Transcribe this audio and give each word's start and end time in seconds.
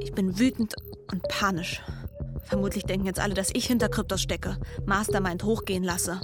Ich 0.00 0.12
bin 0.12 0.38
wütend 0.38 0.74
und 1.10 1.22
panisch. 1.28 1.82
Vermutlich 2.44 2.84
denken 2.84 3.06
jetzt 3.06 3.20
alle, 3.20 3.34
dass 3.34 3.50
ich 3.54 3.66
hinter 3.66 3.88
Kryptos 3.88 4.22
stecke, 4.22 4.58
Mastermind 4.84 5.44
hochgehen 5.44 5.82
lasse. 5.82 6.20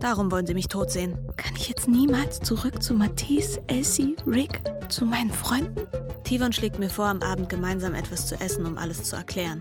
Darum 0.00 0.30
wollen 0.30 0.46
sie 0.46 0.54
mich 0.54 0.68
tot 0.68 0.90
sehen. 0.90 1.18
Kann 1.36 1.54
ich 1.56 1.68
jetzt 1.68 1.86
niemals 1.86 2.40
zurück 2.40 2.82
zu 2.82 2.94
Matisse, 2.94 3.62
Elsie, 3.66 4.16
Rick, 4.26 4.62
zu 4.88 5.04
meinen 5.04 5.30
Freunden? 5.30 5.86
Tivon 6.24 6.52
schlägt 6.52 6.78
mir 6.78 6.88
vor, 6.88 7.06
am 7.06 7.20
Abend 7.22 7.50
gemeinsam 7.50 7.94
etwas 7.94 8.26
zu 8.26 8.40
essen, 8.40 8.64
um 8.64 8.78
alles 8.78 9.04
zu 9.04 9.16
erklären. 9.16 9.60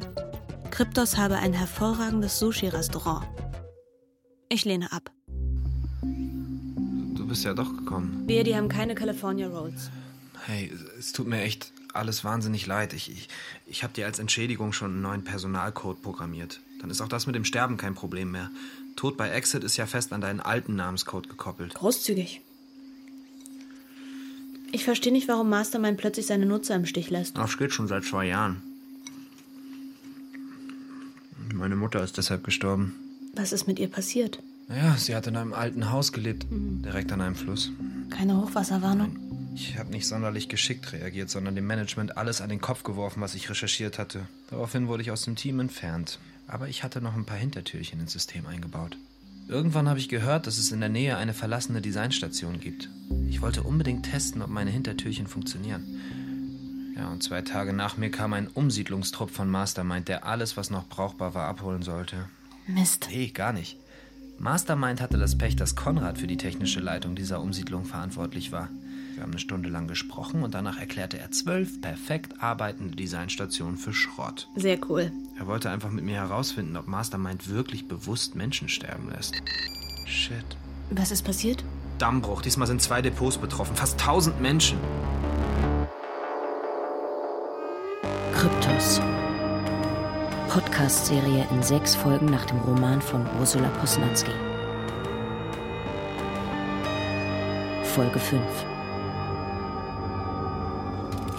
Kryptos 0.71 1.17
habe 1.17 1.35
ein 1.35 1.51
hervorragendes 1.51 2.39
Sushi-Restaurant. 2.39 3.25
Ich 4.47 4.63
lehne 4.63 4.91
ab. 4.93 5.11
Du 6.01 7.27
bist 7.27 7.43
ja 7.43 7.53
doch 7.53 7.75
gekommen. 7.75 8.23
Wir, 8.25 8.43
die 8.45 8.55
haben 8.55 8.69
keine 8.69 8.95
California 8.95 9.49
Rolls. 9.49 9.91
Hey, 10.45 10.71
es 10.97 11.11
tut 11.11 11.27
mir 11.27 11.41
echt 11.41 11.73
alles 11.93 12.23
wahnsinnig 12.23 12.65
leid. 12.65 12.93
Ich, 12.93 13.11
ich, 13.11 13.29
ich 13.65 13.83
habe 13.83 13.93
dir 13.93 14.05
als 14.05 14.19
Entschädigung 14.19 14.73
schon 14.73 14.91
einen 14.91 15.01
neuen 15.01 15.23
Personalcode 15.23 16.01
programmiert. 16.01 16.59
Dann 16.81 16.89
ist 16.89 17.01
auch 17.01 17.07
das 17.07 17.27
mit 17.27 17.35
dem 17.35 17.45
Sterben 17.45 17.77
kein 17.77 17.95
Problem 17.95 18.31
mehr. 18.31 18.51
Tod 18.95 19.17
bei 19.17 19.29
Exit 19.29 19.63
ist 19.63 19.77
ja 19.77 19.85
fest 19.85 20.13
an 20.13 20.21
deinen 20.21 20.39
alten 20.39 20.75
Namenscode 20.75 21.29
gekoppelt. 21.29 21.73
Großzügig. 21.73 22.41
Ich 24.71 24.83
verstehe 24.83 25.11
nicht, 25.11 25.27
warum 25.27 25.49
Mastermind 25.49 25.97
plötzlich 25.97 26.27
seine 26.27 26.45
Nutzer 26.45 26.75
im 26.75 26.85
Stich 26.85 27.09
lässt. 27.09 27.37
Das 27.37 27.57
geht 27.57 27.73
schon 27.73 27.87
seit 27.87 28.03
zwei 28.03 28.27
Jahren. 28.27 28.61
Meine 31.53 31.75
Mutter 31.75 32.03
ist 32.03 32.17
deshalb 32.17 32.43
gestorben. 32.43 32.93
Was 33.33 33.51
ist 33.51 33.67
mit 33.67 33.79
ihr 33.79 33.87
passiert? 33.87 34.41
Naja, 34.67 34.95
sie 34.97 35.15
hat 35.15 35.25
in 35.25 35.35
einem 35.35 35.53
alten 35.53 35.91
Haus 35.91 36.11
gelebt, 36.11 36.45
direkt 36.51 37.11
an 37.11 37.21
einem 37.21 37.35
Fluss. 37.35 37.71
Keine 38.11 38.37
Hochwasserwarnung? 38.37 39.28
Ich 39.59 39.77
habe 39.77 39.91
nicht 39.91 40.07
sonderlich 40.07 40.47
geschickt 40.47 40.93
reagiert, 40.93 41.29
sondern 41.29 41.53
dem 41.53 41.67
Management 41.67 42.15
alles 42.15 42.39
an 42.39 42.47
den 42.47 42.61
Kopf 42.61 42.83
geworfen, 42.83 43.19
was 43.19 43.35
ich 43.35 43.49
recherchiert 43.49 43.99
hatte. 43.99 44.25
Daraufhin 44.49 44.87
wurde 44.87 45.03
ich 45.03 45.11
aus 45.11 45.23
dem 45.23 45.35
Team 45.35 45.59
entfernt. 45.59 46.17
Aber 46.47 46.69
ich 46.69 46.81
hatte 46.81 47.01
noch 47.01 47.13
ein 47.13 47.25
paar 47.25 47.37
Hintertürchen 47.37 47.99
ins 47.99 48.13
System 48.13 48.47
eingebaut. 48.47 48.95
Irgendwann 49.49 49.89
habe 49.89 49.99
ich 49.99 50.07
gehört, 50.07 50.47
dass 50.47 50.57
es 50.57 50.71
in 50.71 50.79
der 50.79 50.87
Nähe 50.87 51.17
eine 51.17 51.33
verlassene 51.33 51.81
Designstation 51.81 52.61
gibt. 52.61 52.89
Ich 53.27 53.41
wollte 53.41 53.63
unbedingt 53.63 54.09
testen, 54.09 54.41
ob 54.41 54.49
meine 54.49 54.71
Hintertürchen 54.71 55.27
funktionieren. 55.27 56.95
Ja, 56.95 57.09
und 57.09 57.21
zwei 57.21 57.41
Tage 57.41 57.73
nach 57.73 57.97
mir 57.97 58.11
kam 58.11 58.31
ein 58.31 58.47
Umsiedlungstrupp 58.47 59.29
von 59.29 59.49
Mastermind, 59.49 60.07
der 60.07 60.25
alles, 60.25 60.55
was 60.55 60.69
noch 60.69 60.87
brauchbar 60.87 61.33
war, 61.33 61.47
abholen 61.47 61.83
sollte. 61.83 62.29
Mist. 62.65 63.09
Nee, 63.11 63.27
gar 63.27 63.51
nicht. 63.51 63.77
Mastermind 64.37 65.01
hatte 65.01 65.17
das 65.17 65.37
Pech, 65.37 65.57
dass 65.57 65.75
Konrad 65.75 66.17
für 66.17 66.27
die 66.27 66.37
technische 66.37 66.79
Leitung 66.79 67.15
dieser 67.15 67.41
Umsiedlung 67.41 67.83
verantwortlich 67.83 68.53
war. 68.53 68.69
Wir 69.19 69.23
haben 69.23 69.31
eine 69.31 69.39
Stunde 69.39 69.67
lang 69.67 69.89
gesprochen 69.89 70.43
und 70.43 70.53
danach 70.53 70.79
erklärte 70.79 71.19
er 71.19 71.29
zwölf 71.29 71.81
perfekt 71.81 72.41
arbeitende 72.41 72.95
Designstationen 72.95 73.75
für 73.75 73.91
Schrott. 73.91 74.47
Sehr 74.55 74.79
cool. 74.89 75.11
Er 75.37 75.45
wollte 75.45 75.69
einfach 75.69 75.91
mit 75.91 76.05
mir 76.05 76.15
herausfinden, 76.15 76.77
ob 76.77 76.87
Mastermind 76.87 77.49
wirklich 77.49 77.89
bewusst 77.89 78.35
Menschen 78.35 78.69
sterben 78.69 79.09
lässt. 79.09 79.35
Shit. 80.05 80.45
Was 80.91 81.11
ist 81.11 81.23
passiert? 81.23 81.65
Dammbruch. 81.97 82.41
Diesmal 82.41 82.67
sind 82.67 82.81
zwei 82.81 83.01
Depots 83.01 83.37
betroffen. 83.37 83.75
Fast 83.75 83.99
tausend 83.99 84.39
Menschen. 84.39 84.77
Kryptos. 88.33 89.01
Podcast-Serie 90.47 91.45
in 91.51 91.61
sechs 91.61 91.93
Folgen 91.93 92.27
nach 92.27 92.45
dem 92.45 92.59
Roman 92.59 93.01
von 93.01 93.27
Ursula 93.37 93.67
Posnanski. 93.81 94.31
Folge 97.83 98.17
5. 98.17 98.41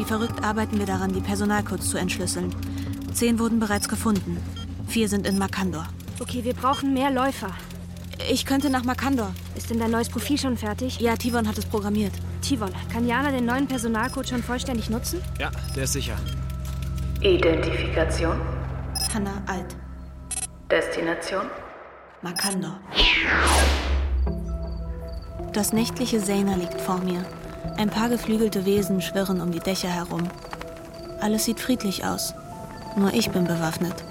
Wie 0.00 0.04
verrückt 0.04 0.42
arbeiten 0.42 0.78
wir 0.78 0.86
daran, 0.86 1.12
die 1.12 1.20
Personalcodes 1.20 1.90
zu 1.90 1.98
entschlüsseln. 1.98 2.54
Zehn 3.12 3.38
wurden 3.38 3.60
bereits 3.60 3.86
gefunden. 3.86 4.38
Vier 4.88 5.10
sind 5.10 5.26
in 5.26 5.36
Makandor. 5.36 5.86
Okay, 6.18 6.42
wir 6.42 6.54
brauchen 6.54 6.94
mehr 6.94 7.10
Läufer. 7.10 7.50
Ich 8.30 8.46
könnte 8.46 8.70
nach 8.70 8.82
Makandor. 8.82 9.34
Ist 9.56 9.68
denn 9.68 9.78
dein 9.78 9.90
neues 9.90 10.08
Profil 10.08 10.38
schon 10.38 10.56
fertig? 10.56 10.98
Ja, 11.00 11.16
Tivon 11.16 11.46
hat 11.46 11.58
es 11.58 11.66
programmiert. 11.66 12.14
Tivon, 12.40 12.70
kann 12.90 13.06
Jana 13.06 13.30
den 13.30 13.44
neuen 13.44 13.66
Personalcode 13.66 14.26
schon 14.26 14.42
vollständig 14.42 14.88
nutzen? 14.88 15.20
Ja, 15.38 15.50
der 15.76 15.84
ist 15.84 15.92
sicher. 15.92 16.16
Identifikation. 17.20 18.40
Hannah 19.12 19.42
Alt. 19.48 19.76
Destination. 20.70 21.44
Makandor. 22.22 22.80
Das 25.52 25.74
nächtliche 25.74 26.20
Sena 26.20 26.54
liegt 26.54 26.80
vor 26.80 27.00
mir. 27.00 27.22
Ein 27.76 27.90
paar 27.90 28.08
geflügelte 28.08 28.64
Wesen 28.64 29.00
schwirren 29.00 29.40
um 29.40 29.52
die 29.52 29.60
Dächer 29.60 29.88
herum. 29.88 30.28
Alles 31.20 31.44
sieht 31.44 31.60
friedlich 31.60 32.04
aus. 32.04 32.34
Nur 32.96 33.12
ich 33.12 33.30
bin 33.30 33.44
bewaffnet. 33.44 34.04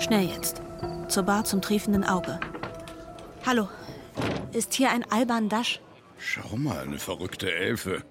Schnell 0.00 0.26
jetzt. 0.26 0.62
Zur 1.08 1.22
Bar 1.22 1.44
zum 1.44 1.62
triefenden 1.62 2.04
Auge. 2.04 2.38
Hallo. 3.46 3.68
Ist 4.52 4.74
hier 4.74 4.90
ein 4.90 5.04
Alban 5.10 5.48
Dash? 5.48 5.80
Schau 6.18 6.56
mal, 6.56 6.80
eine 6.80 6.98
verrückte 6.98 7.52
Elfe. 7.52 8.02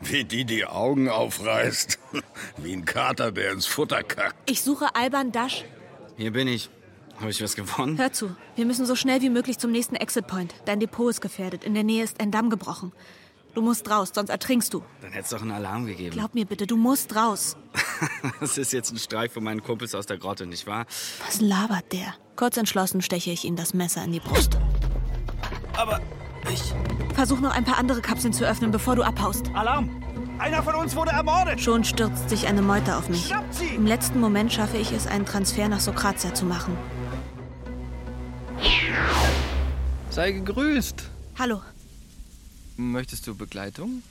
Wie 0.00 0.24
die 0.24 0.44
die 0.44 0.66
Augen 0.66 1.08
aufreißt. 1.08 1.98
Wie 2.58 2.72
ein 2.72 2.84
Kater, 2.84 3.32
der 3.32 3.52
ins 3.52 3.66
Futter 3.66 4.02
kackt. 4.02 4.36
Ich 4.50 4.62
suche 4.62 4.94
Alban 4.94 5.32
Dash. 5.32 5.64
Hier 6.16 6.32
bin 6.32 6.48
ich. 6.48 6.70
Habe 7.20 7.30
ich 7.30 7.42
was 7.42 7.54
gewonnen? 7.56 7.98
Hör 7.98 8.12
zu. 8.12 8.34
Wir 8.56 8.66
müssen 8.66 8.86
so 8.86 8.96
schnell 8.96 9.22
wie 9.22 9.30
möglich 9.30 9.58
zum 9.58 9.70
nächsten 9.70 9.96
Exit 9.96 10.26
Point. 10.26 10.54
Dein 10.64 10.80
Depot 10.80 11.10
ist 11.10 11.20
gefährdet. 11.20 11.64
In 11.64 11.74
der 11.74 11.84
Nähe 11.84 12.02
ist 12.02 12.20
ein 12.20 12.30
Damm 12.30 12.50
gebrochen. 12.50 12.92
Du 13.54 13.62
musst 13.62 13.88
raus, 13.88 14.10
sonst 14.12 14.30
ertrinkst 14.30 14.74
du. 14.74 14.82
Dann 15.00 15.12
hätt's 15.12 15.30
doch 15.30 15.40
einen 15.40 15.52
Alarm 15.52 15.86
gegeben. 15.86 16.10
Glaub 16.10 16.34
mir 16.34 16.44
bitte, 16.44 16.66
du 16.66 16.76
musst 16.76 17.14
raus. 17.14 17.56
Das 18.40 18.58
ist 18.58 18.72
jetzt 18.72 18.92
ein 18.92 18.98
Streich 18.98 19.30
von 19.30 19.44
meinen 19.44 19.62
Kumpels 19.62 19.94
aus 19.94 20.06
der 20.06 20.18
Grotte, 20.18 20.46
nicht 20.46 20.66
wahr? 20.66 20.86
Was 21.26 21.40
labert 21.40 21.92
der? 21.92 22.14
Kurz 22.36 22.56
entschlossen 22.56 23.00
steche 23.02 23.30
ich 23.30 23.44
ihm 23.44 23.54
das 23.54 23.74
Messer 23.74 24.02
in 24.04 24.12
die 24.12 24.20
Brust. 24.20 24.58
Aber 25.76 26.00
ich... 26.50 26.74
Versuch 27.14 27.40
noch 27.40 27.54
ein 27.54 27.64
paar 27.64 27.78
andere 27.78 28.00
Kapseln 28.00 28.32
zu 28.32 28.44
öffnen, 28.44 28.70
bevor 28.70 28.96
du 28.96 29.02
abhaust. 29.02 29.50
Alarm! 29.54 30.02
Einer 30.38 30.62
von 30.62 30.74
uns 30.74 30.96
wurde 30.96 31.12
ermordet! 31.12 31.60
Schon 31.60 31.84
stürzt 31.84 32.28
sich 32.28 32.46
eine 32.46 32.60
Meute 32.60 32.96
auf 32.96 33.08
mich. 33.08 33.26
Schnappt 33.26 33.54
sie! 33.54 33.68
Im 33.68 33.86
letzten 33.86 34.20
Moment 34.20 34.52
schaffe 34.52 34.76
ich 34.76 34.92
es, 34.92 35.06
einen 35.06 35.24
Transfer 35.24 35.68
nach 35.68 35.80
Sokratia 35.80 36.34
zu 36.34 36.44
machen. 36.44 36.76
Sei 40.14 40.30
gegrüßt. 40.30 41.10
Hallo. 41.40 41.60
Möchtest 42.76 43.26
du 43.26 43.34
Begleitung? 43.34 44.04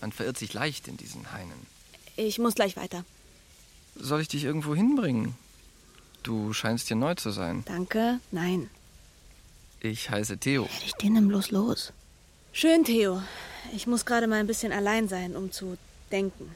Man 0.00 0.10
verirrt 0.10 0.38
sich 0.38 0.54
leicht 0.54 0.88
in 0.88 0.96
diesen 0.96 1.32
Hainen. 1.32 1.66
Ich 2.16 2.38
muss 2.38 2.54
gleich 2.54 2.78
weiter. 2.78 3.04
Soll 3.94 4.22
ich 4.22 4.28
dich 4.28 4.44
irgendwo 4.44 4.74
hinbringen? 4.74 5.34
Du 6.22 6.54
scheinst 6.54 6.88
hier 6.88 6.96
neu 6.96 7.14
zu 7.14 7.30
sein. 7.30 7.62
Danke. 7.66 8.20
Nein. 8.30 8.70
Ich 9.80 10.08
heiße 10.08 10.38
Theo. 10.38 10.66
Ich 10.82 10.94
den 10.94 11.12
nimm 11.12 11.28
bloß 11.28 11.50
los. 11.50 11.92
Schön, 12.54 12.84
Theo. 12.84 13.22
Ich 13.74 13.86
muss 13.86 14.06
gerade 14.06 14.26
mal 14.26 14.40
ein 14.40 14.46
bisschen 14.46 14.72
allein 14.72 15.08
sein, 15.08 15.36
um 15.36 15.52
zu 15.52 15.76
denken. 16.10 16.54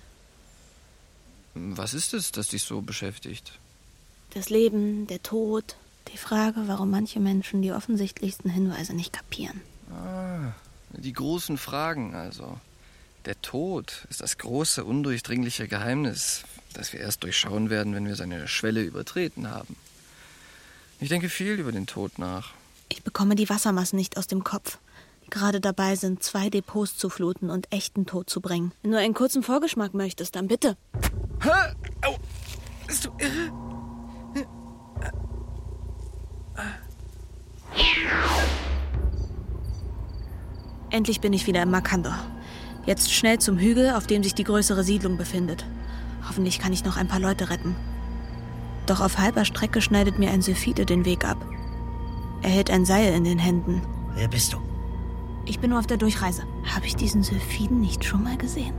Was 1.52 1.92
ist 1.92 2.14
es, 2.14 2.32
das 2.32 2.48
dich 2.48 2.62
so 2.62 2.80
beschäftigt? 2.80 3.52
Das 4.32 4.48
Leben, 4.48 5.06
der 5.08 5.22
Tod, 5.22 5.76
die 6.08 6.18
Frage, 6.18 6.62
warum 6.66 6.90
manche 6.90 7.20
Menschen 7.20 7.62
die 7.62 7.72
offensichtlichsten 7.72 8.50
Hinweise 8.50 8.94
nicht 8.94 9.12
kapieren. 9.12 9.60
Ah, 9.90 10.52
die 10.92 11.12
großen 11.12 11.58
Fragen 11.58 12.14
also. 12.14 12.58
Der 13.24 13.40
Tod 13.42 14.06
ist 14.10 14.20
das 14.20 14.38
große, 14.38 14.84
undurchdringliche 14.84 15.68
Geheimnis, 15.68 16.44
das 16.72 16.92
wir 16.92 17.00
erst 17.00 17.24
durchschauen 17.24 17.68
werden, 17.68 17.94
wenn 17.94 18.06
wir 18.06 18.16
seine 18.16 18.48
Schwelle 18.48 18.82
übertreten 18.82 19.50
haben. 19.50 19.76
Ich 21.00 21.08
denke 21.08 21.28
viel 21.28 21.58
über 21.58 21.72
den 21.72 21.86
Tod 21.86 22.18
nach. 22.18 22.52
Ich 22.88 23.02
bekomme 23.02 23.34
die 23.34 23.48
Wassermassen 23.48 23.98
nicht 23.98 24.16
aus 24.16 24.26
dem 24.26 24.44
Kopf, 24.44 24.78
die 25.24 25.30
gerade 25.30 25.60
dabei 25.60 25.94
sind, 25.94 26.22
zwei 26.22 26.48
Depots 26.48 26.96
zu 26.96 27.10
fluten 27.10 27.50
und 27.50 27.70
echten 27.72 28.06
Tod 28.06 28.30
zu 28.30 28.40
bringen. 28.40 28.72
Wenn 28.82 28.92
du 28.92 28.98
einen 28.98 29.14
kurzen 29.14 29.42
Vorgeschmack 29.42 29.94
möchtest, 29.94 30.36
dann 30.36 30.48
bitte. 30.48 30.76
Hä? 31.42 31.74
Au! 32.02 32.16
Bist 32.86 33.04
du 33.04 33.10
irre? 33.18 33.77
Endlich 40.90 41.20
bin 41.20 41.32
ich 41.32 41.46
wieder 41.46 41.62
im 41.62 41.70
Makandor. 41.70 42.18
Jetzt 42.86 43.12
schnell 43.12 43.38
zum 43.38 43.58
Hügel, 43.58 43.90
auf 43.90 44.06
dem 44.06 44.22
sich 44.22 44.34
die 44.34 44.44
größere 44.44 44.82
Siedlung 44.82 45.16
befindet. 45.16 45.66
Hoffentlich 46.26 46.58
kann 46.58 46.72
ich 46.72 46.84
noch 46.84 46.96
ein 46.96 47.08
paar 47.08 47.20
Leute 47.20 47.50
retten. 47.50 47.76
Doch 48.86 49.00
auf 49.00 49.18
halber 49.18 49.44
Strecke 49.44 49.82
schneidet 49.82 50.18
mir 50.18 50.30
ein 50.30 50.42
Syphide 50.42 50.86
den 50.86 51.04
Weg 51.04 51.24
ab. 51.24 51.36
Er 52.42 52.50
hält 52.50 52.70
ein 52.70 52.84
Seil 52.86 53.12
in 53.12 53.24
den 53.24 53.38
Händen. 53.38 53.82
Wer 54.14 54.28
bist 54.28 54.52
du? 54.54 54.58
Ich 55.44 55.60
bin 55.60 55.70
nur 55.70 55.78
auf 55.78 55.86
der 55.86 55.98
Durchreise. 55.98 56.42
Habe 56.74 56.86
ich 56.86 56.96
diesen 56.96 57.22
Syphiden 57.22 57.80
nicht 57.80 58.04
schon 58.04 58.22
mal 58.22 58.36
gesehen? 58.36 58.74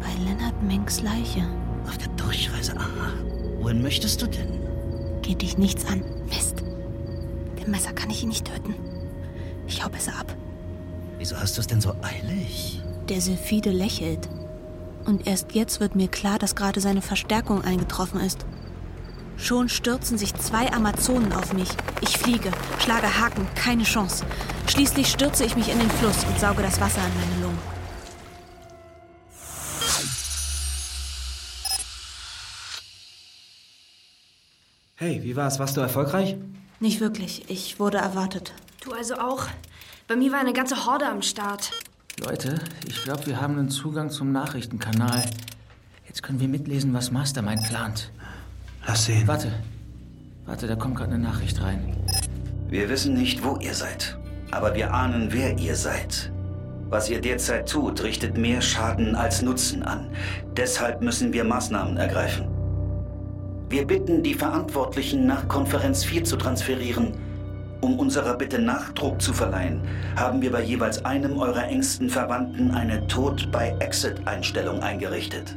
Bei 0.00 0.24
Lennart 0.24 0.62
Menks 0.62 1.00
Leiche. 1.02 1.48
Auf 1.86 1.98
der 1.98 2.08
Durchreise, 2.08 2.76
aha. 2.76 3.12
Wohin 3.60 3.82
möchtest 3.82 4.22
du 4.22 4.26
denn? 4.26 4.48
Geht 5.22 5.42
dich 5.42 5.58
nichts 5.58 5.84
an. 5.86 6.02
Mist. 6.28 6.62
Dem 7.62 7.70
Messer 7.70 7.92
kann 7.92 8.10
ich 8.10 8.22
ihn 8.22 8.28
nicht 8.28 8.44
töten. 8.44 8.74
Ich 9.68 9.84
hau 9.84 9.88
besser 9.88 10.12
ab. 10.18 10.34
Wieso 11.18 11.36
hast 11.36 11.56
du 11.56 11.60
es 11.60 11.68
denn 11.68 11.80
so 11.80 11.94
eilig? 12.02 12.82
Der 13.08 13.20
Syphide 13.20 13.70
lächelt. 13.70 14.28
Und 15.04 15.26
erst 15.26 15.54
jetzt 15.54 15.78
wird 15.78 15.94
mir 15.94 16.08
klar, 16.08 16.38
dass 16.38 16.56
gerade 16.56 16.80
seine 16.80 17.02
Verstärkung 17.02 17.62
eingetroffen 17.62 18.20
ist. 18.20 18.44
Schon 19.36 19.68
stürzen 19.68 20.18
sich 20.18 20.34
zwei 20.34 20.72
Amazonen 20.72 21.32
auf 21.32 21.52
mich. 21.52 21.68
Ich 22.00 22.18
fliege, 22.18 22.50
schlage 22.80 23.20
Haken, 23.20 23.46
keine 23.54 23.84
Chance. 23.84 24.24
Schließlich 24.66 25.08
stürze 25.08 25.44
ich 25.44 25.56
mich 25.56 25.70
in 25.70 25.78
den 25.78 25.90
Fluss 25.90 26.24
und 26.24 26.38
sauge 26.38 26.62
das 26.62 26.80
Wasser 26.80 27.00
an 27.00 27.10
meine 27.14 27.42
Lungen. 27.42 27.58
Hey, 34.96 35.20
wie 35.22 35.34
war's? 35.34 35.58
Warst 35.58 35.76
du 35.76 35.80
erfolgreich? 35.80 36.36
Nicht 36.82 37.00
wirklich. 37.00 37.48
Ich 37.48 37.78
wurde 37.78 37.98
erwartet. 37.98 38.52
Du 38.82 38.90
also 38.90 39.14
auch? 39.14 39.46
Bei 40.08 40.16
mir 40.16 40.32
war 40.32 40.40
eine 40.40 40.52
ganze 40.52 40.84
Horde 40.84 41.06
am 41.06 41.22
Start. 41.22 41.70
Leute, 42.18 42.56
ich 42.88 43.04
glaube, 43.04 43.24
wir 43.26 43.40
haben 43.40 43.56
einen 43.56 43.68
Zugang 43.68 44.10
zum 44.10 44.32
Nachrichtenkanal. 44.32 45.22
Jetzt 46.08 46.24
können 46.24 46.40
wir 46.40 46.48
mitlesen, 46.48 46.92
was 46.92 47.12
Mastermind 47.12 47.62
plant. 47.68 48.10
Lass 48.84 49.04
sehen. 49.04 49.28
Warte. 49.28 49.52
Warte, 50.44 50.66
da 50.66 50.74
kommt 50.74 50.96
gerade 50.96 51.12
eine 51.12 51.22
Nachricht 51.22 51.62
rein. 51.62 51.96
Wir 52.68 52.88
wissen 52.88 53.14
nicht, 53.14 53.44
wo 53.44 53.58
ihr 53.58 53.74
seid. 53.74 54.18
Aber 54.50 54.74
wir 54.74 54.92
ahnen, 54.92 55.28
wer 55.30 55.56
ihr 55.58 55.76
seid. 55.76 56.32
Was 56.88 57.08
ihr 57.08 57.20
derzeit 57.20 57.68
tut, 57.68 58.02
richtet 58.02 58.36
mehr 58.36 58.60
Schaden 58.60 59.14
als 59.14 59.40
Nutzen 59.40 59.84
an. 59.84 60.10
Deshalb 60.56 61.00
müssen 61.00 61.32
wir 61.32 61.44
Maßnahmen 61.44 61.96
ergreifen. 61.96 62.51
Wir 63.72 63.86
bitten 63.86 64.22
die 64.22 64.34
Verantwortlichen, 64.34 65.26
nach 65.26 65.48
Konferenz 65.48 66.04
4 66.04 66.24
zu 66.24 66.36
transferieren. 66.36 67.14
Um 67.80 67.98
unserer 67.98 68.34
Bitte 68.34 68.58
Nachdruck 68.58 69.22
zu 69.22 69.32
verleihen, 69.32 69.80
haben 70.14 70.42
wir 70.42 70.52
bei 70.52 70.62
jeweils 70.62 71.02
einem 71.06 71.38
eurer 71.38 71.64
engsten 71.68 72.10
Verwandten 72.10 72.72
eine 72.72 73.06
Tod-by-Exit-Einstellung 73.06 74.80
eingerichtet. 74.80 75.56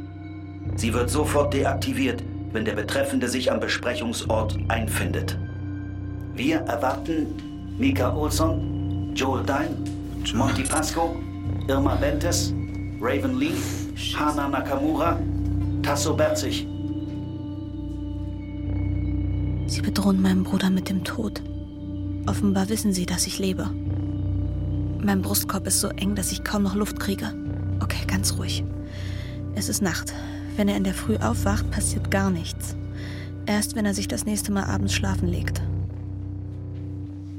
Sie 0.77 0.93
wird 0.93 1.09
sofort 1.09 1.53
deaktiviert, 1.53 2.23
wenn 2.53 2.63
der 2.63 2.75
Betreffende 2.75 3.27
sich 3.27 3.51
am 3.51 3.59
Besprechungsort 3.59 4.57
einfindet. 4.69 5.37
Wir 6.35 6.59
erwarten 6.61 7.75
Mika 7.77 8.15
Olson, 8.15 9.11
Joel 9.13 9.43
Dine, 9.43 9.75
Monty 10.33 10.63
Pasco, 10.63 11.17
Irma 11.67 11.95
Bentes, 11.95 12.53
Raven 13.01 13.37
Lee, 13.37 13.51
Hana 14.17 14.47
Nakamura, 14.47 15.19
Tasso 15.83 16.15
Berzig. 16.15 16.65
Sie 19.67 19.81
bedrohen 19.81 20.21
meinen 20.21 20.43
Bruder 20.43 20.69
mit 20.69 20.89
dem 20.89 21.03
Tod. 21.03 21.41
Offenbar 22.27 22.69
wissen 22.69 22.93
sie, 22.93 23.05
dass 23.05 23.27
ich 23.27 23.39
lebe. 23.39 23.69
Mein 25.03 25.21
Brustkorb 25.21 25.67
ist 25.67 25.79
so 25.79 25.89
eng, 25.89 26.15
dass 26.15 26.31
ich 26.31 26.43
kaum 26.43 26.63
noch 26.63 26.75
Luft 26.75 26.99
kriege. 26.99 27.33
Okay, 27.81 28.05
ganz 28.07 28.37
ruhig. 28.37 28.63
Es 29.55 29.69
ist 29.69 29.81
Nacht. 29.81 30.13
Wenn 30.55 30.67
er 30.67 30.77
in 30.77 30.83
der 30.83 30.93
Früh 30.93 31.17
aufwacht, 31.17 31.69
passiert 31.71 32.11
gar 32.11 32.29
nichts. 32.29 32.75
Erst 33.45 33.75
wenn 33.75 33.85
er 33.85 33.93
sich 33.93 34.07
das 34.07 34.25
nächste 34.25 34.51
Mal 34.51 34.63
abends 34.63 34.93
schlafen 34.93 35.27
legt. 35.27 35.61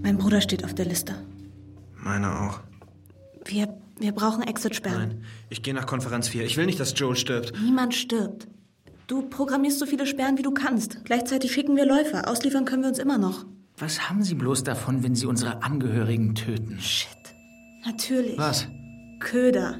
Mein 0.02 0.18
Bruder 0.18 0.40
steht 0.40 0.64
auf 0.64 0.74
der 0.74 0.84
Liste. 0.84 1.14
Meine 1.96 2.40
auch. 2.40 2.60
Wir, 3.44 3.76
wir 3.98 4.12
brauchen 4.12 4.42
Exit-Sperren. 4.42 5.08
Nein, 5.08 5.24
ich 5.50 5.62
gehe 5.62 5.74
nach 5.74 5.86
Konferenz 5.86 6.28
4. 6.28 6.44
Ich 6.44 6.56
will 6.56 6.66
nicht, 6.66 6.78
dass 6.78 6.96
Joel 6.96 7.16
stirbt. 7.16 7.52
Niemand 7.60 7.94
stirbt. 7.94 8.46
Du 9.06 9.22
programmierst 9.22 9.78
so 9.78 9.86
viele 9.86 10.04
Sperren, 10.04 10.36
wie 10.36 10.42
du 10.42 10.50
kannst. 10.50 11.04
Gleichzeitig 11.04 11.52
schicken 11.52 11.76
wir 11.76 11.86
Läufer. 11.86 12.28
Ausliefern 12.28 12.64
können 12.64 12.82
wir 12.82 12.88
uns 12.88 12.98
immer 12.98 13.18
noch. 13.18 13.46
Was 13.78 14.08
haben 14.10 14.24
Sie 14.24 14.34
bloß 14.34 14.64
davon, 14.64 15.04
wenn 15.04 15.14
Sie 15.14 15.26
unsere 15.26 15.62
Angehörigen 15.62 16.34
töten? 16.34 16.78
Shit. 16.80 17.08
Natürlich. 17.84 18.36
Was? 18.36 18.66
Köder. 19.20 19.78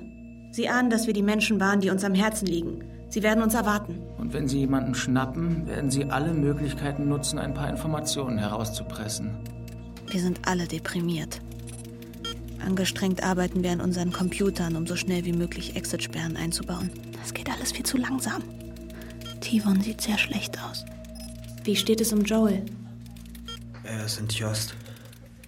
Sie 0.52 0.68
ahnen, 0.68 0.90
dass 0.90 1.08
wir 1.08 1.12
die 1.12 1.22
Menschen 1.22 1.58
waren, 1.58 1.80
die 1.80 1.90
uns 1.90 2.04
am 2.04 2.14
Herzen 2.14 2.46
liegen. 2.46 2.84
Sie 3.08 3.24
werden 3.24 3.42
uns 3.42 3.54
erwarten. 3.54 3.98
Und 4.16 4.32
wenn 4.32 4.46
Sie 4.46 4.60
jemanden 4.60 4.94
schnappen, 4.94 5.66
werden 5.66 5.90
Sie 5.90 6.04
alle 6.04 6.32
Möglichkeiten 6.32 7.08
nutzen, 7.08 7.40
ein 7.40 7.52
paar 7.52 7.68
Informationen 7.68 8.38
herauszupressen. 8.38 9.30
Wir 10.08 10.20
sind 10.20 10.38
alle 10.46 10.68
deprimiert. 10.68 11.40
Angestrengt 12.64 13.24
arbeiten 13.24 13.64
wir 13.64 13.72
an 13.72 13.80
unseren 13.80 14.12
Computern, 14.12 14.76
um 14.76 14.86
so 14.86 14.94
schnell 14.94 15.24
wie 15.24 15.32
möglich 15.32 15.74
Exit-Sperren 15.74 16.36
einzubauen. 16.36 16.90
Das 17.20 17.34
geht 17.34 17.50
alles 17.50 17.72
viel 17.72 17.84
zu 17.84 17.96
langsam. 17.96 18.42
Tivon 19.40 19.80
sieht 19.80 20.00
sehr 20.00 20.18
schlecht 20.18 20.58
aus. 20.62 20.84
Wie 21.64 21.76
steht 21.76 22.00
es 22.00 22.12
um 22.12 22.22
Joel? 22.22 22.64
Er 23.82 24.04
ist 24.04 24.18
in 24.18 24.28
Tjost. 24.28 24.74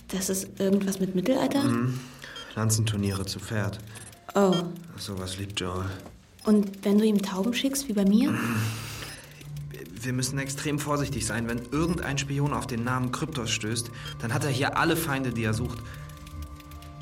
Das 0.08 0.30
ist 0.30 0.58
irgendwas 0.58 1.00
mit 1.00 1.14
Mittelalter? 1.14 1.64
Mhm. 1.64 1.98
Lanzenturniere 2.54 3.26
zu 3.26 3.38
Pferd. 3.38 3.78
Oh. 4.34 4.54
Sowas 4.96 5.38
liebt 5.38 5.60
Joel. 5.60 5.86
Und 6.44 6.84
wenn 6.84 6.98
du 6.98 7.04
ihm 7.04 7.20
Tauben 7.20 7.52
schickst, 7.54 7.88
wie 7.88 7.92
bei 7.92 8.04
mir? 8.04 8.34
Wir 10.00 10.12
müssen 10.12 10.38
extrem 10.38 10.78
vorsichtig 10.78 11.26
sein. 11.26 11.48
Wenn 11.48 11.60
irgendein 11.72 12.18
Spion 12.18 12.52
auf 12.52 12.68
den 12.68 12.84
Namen 12.84 13.10
Kryptos 13.10 13.50
stößt, 13.50 13.90
dann 14.20 14.32
hat 14.32 14.44
er 14.44 14.50
hier 14.50 14.78
alle 14.78 14.96
Feinde, 14.96 15.32
die 15.32 15.42
er 15.42 15.54
sucht. 15.54 15.78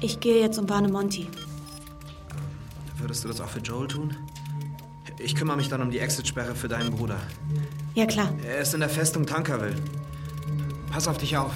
Ich 0.00 0.18
gehe 0.20 0.40
jetzt 0.40 0.58
und 0.58 0.70
warne 0.70 0.88
Monty. 0.88 1.28
Würdest 2.98 3.24
du 3.24 3.28
das 3.28 3.40
auch 3.40 3.50
für 3.50 3.60
Joel 3.60 3.88
tun? 3.88 4.16
Ich 5.18 5.34
kümmere 5.34 5.56
mich 5.56 5.68
dann 5.68 5.82
um 5.82 5.90
die 5.90 5.98
Exit-Sperre 5.98 6.54
für 6.54 6.68
deinen 6.68 6.90
Bruder. 6.90 7.18
Ja, 7.94 8.06
klar. 8.06 8.32
Er 8.46 8.58
ist 8.58 8.74
in 8.74 8.80
der 8.80 8.88
Festung 8.88 9.26
Tankerville. 9.26 9.76
Pass 10.90 11.08
auf 11.08 11.18
dich 11.18 11.36
auf. 11.36 11.52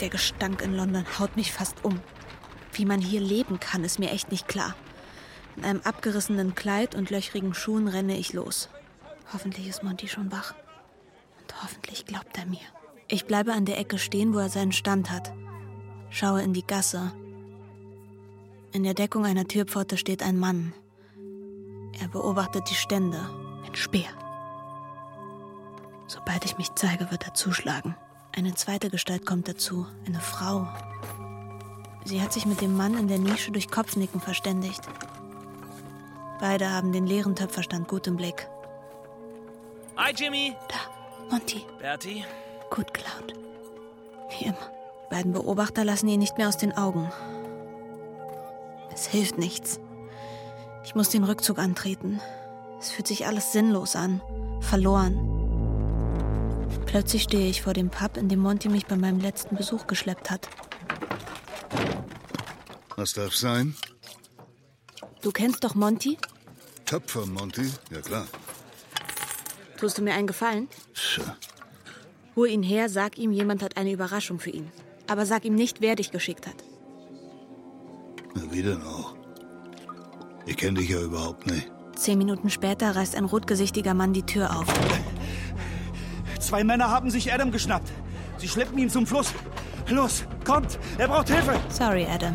Der 0.00 0.08
Gestank 0.08 0.62
in 0.62 0.74
London 0.74 1.04
haut 1.18 1.36
mich 1.36 1.52
fast 1.52 1.84
um. 1.84 2.00
Wie 2.72 2.84
man 2.84 3.00
hier 3.00 3.20
leben 3.20 3.58
kann, 3.58 3.82
ist 3.82 3.98
mir 3.98 4.10
echt 4.10 4.30
nicht 4.30 4.46
klar. 4.46 4.74
In 5.56 5.64
einem 5.64 5.80
abgerissenen 5.80 6.54
Kleid 6.54 6.94
und 6.94 7.10
löchrigen 7.10 7.54
Schuhen 7.54 7.88
renne 7.88 8.16
ich 8.18 8.32
los. 8.32 8.68
Hoffentlich 9.32 9.66
ist 9.66 9.82
Monty 9.82 10.06
schon 10.06 10.30
wach. 10.30 10.54
Und 11.40 11.62
hoffentlich 11.62 12.04
glaubt 12.04 12.36
er 12.38 12.46
mir. 12.46 12.60
Ich 13.08 13.24
bleibe 13.24 13.52
an 13.52 13.64
der 13.64 13.78
Ecke 13.78 13.98
stehen, 13.98 14.34
wo 14.34 14.38
er 14.38 14.50
seinen 14.50 14.72
Stand 14.72 15.10
hat. 15.10 15.32
Schaue 16.10 16.42
in 16.42 16.52
die 16.52 16.66
Gasse. 16.66 17.12
In 18.76 18.82
der 18.82 18.92
Deckung 18.92 19.24
einer 19.24 19.48
Türpforte 19.48 19.96
steht 19.96 20.22
ein 20.22 20.38
Mann. 20.38 20.74
Er 21.98 22.08
beobachtet 22.08 22.68
die 22.68 22.74
Stände. 22.74 23.18
Ein 23.66 23.74
Speer. 23.74 24.10
Sobald 26.06 26.44
ich 26.44 26.58
mich 26.58 26.74
zeige, 26.74 27.10
wird 27.10 27.24
er 27.26 27.32
zuschlagen. 27.32 27.96
Eine 28.36 28.54
zweite 28.54 28.90
Gestalt 28.90 29.24
kommt 29.24 29.48
dazu. 29.48 29.86
Eine 30.06 30.20
Frau. 30.20 30.68
Sie 32.04 32.20
hat 32.20 32.34
sich 32.34 32.44
mit 32.44 32.60
dem 32.60 32.76
Mann 32.76 32.98
in 32.98 33.08
der 33.08 33.18
Nische 33.18 33.50
durch 33.50 33.70
Kopfnicken 33.70 34.20
verständigt. 34.20 34.82
Beide 36.38 36.70
haben 36.70 36.92
den 36.92 37.06
leeren 37.06 37.34
Töpferstand 37.34 37.88
gut 37.88 38.06
im 38.06 38.18
Blick. 38.18 38.46
Hi, 39.96 40.12
Jimmy. 40.14 40.54
Da, 40.68 41.30
Monty. 41.30 41.64
Bertie. 41.80 42.26
Gut 42.68 42.92
gelaunt. 42.92 43.32
Wie 44.38 44.44
immer. 44.44 44.70
Die 45.06 45.14
beiden 45.14 45.32
Beobachter 45.32 45.82
lassen 45.82 46.08
ihn 46.08 46.20
nicht 46.20 46.36
mehr 46.36 46.48
aus 46.48 46.58
den 46.58 46.76
Augen. 46.76 47.10
Es 48.96 49.06
hilft 49.06 49.36
nichts. 49.36 49.78
Ich 50.82 50.94
muss 50.94 51.10
den 51.10 51.22
Rückzug 51.22 51.58
antreten. 51.58 52.18
Es 52.80 52.90
fühlt 52.90 53.06
sich 53.06 53.26
alles 53.26 53.52
sinnlos 53.52 53.94
an. 53.94 54.22
Verloren. 54.60 55.20
Plötzlich 56.86 57.24
stehe 57.24 57.50
ich 57.50 57.60
vor 57.60 57.74
dem 57.74 57.90
Pub, 57.90 58.16
in 58.16 58.30
dem 58.30 58.38
Monty 58.38 58.70
mich 58.70 58.86
bei 58.86 58.96
meinem 58.96 59.20
letzten 59.20 59.54
Besuch 59.54 59.86
geschleppt 59.86 60.30
hat. 60.30 60.48
Was 62.96 63.12
darf 63.12 63.36
sein? 63.36 63.76
Du 65.20 65.30
kennst 65.30 65.62
doch 65.64 65.74
Monty? 65.74 66.16
Töpfer, 66.86 67.26
Monty? 67.26 67.70
Ja, 67.90 68.00
klar. 68.00 68.26
Tust 69.76 69.98
du 69.98 70.02
mir 70.02 70.14
einen 70.14 70.26
Gefallen? 70.26 70.68
Tja. 70.94 71.36
Hol 72.34 72.48
ihn 72.48 72.62
her, 72.62 72.88
sag 72.88 73.18
ihm, 73.18 73.30
jemand 73.30 73.62
hat 73.62 73.76
eine 73.76 73.92
Überraschung 73.92 74.40
für 74.40 74.50
ihn. 74.50 74.72
Aber 75.06 75.26
sag 75.26 75.44
ihm 75.44 75.54
nicht, 75.54 75.82
wer 75.82 75.96
dich 75.96 76.12
geschickt 76.12 76.46
hat. 76.46 76.56
Wie 78.56 78.62
denn 78.62 78.80
auch? 78.84 79.14
Ich 80.46 80.56
kenne 80.56 80.78
dich 80.80 80.88
ja 80.88 80.98
überhaupt 81.02 81.46
nicht. 81.46 81.70
Zehn 81.94 82.16
Minuten 82.16 82.48
später 82.48 82.96
reißt 82.96 83.14
ein 83.14 83.26
rotgesichtiger 83.26 83.92
Mann 83.92 84.14
die 84.14 84.22
Tür 84.22 84.56
auf. 84.58 84.64
Zwei 86.40 86.64
Männer 86.64 86.90
haben 86.90 87.10
sich 87.10 87.30
Adam 87.30 87.50
geschnappt. 87.50 87.92
Sie 88.38 88.48
schleppen 88.48 88.78
ihn 88.78 88.88
zum 88.88 89.06
Fluss. 89.06 89.34
Los, 89.90 90.24
kommt! 90.46 90.78
Er 90.96 91.08
braucht 91.08 91.28
Hilfe! 91.28 91.60
Sorry, 91.68 92.06
Adam. 92.06 92.32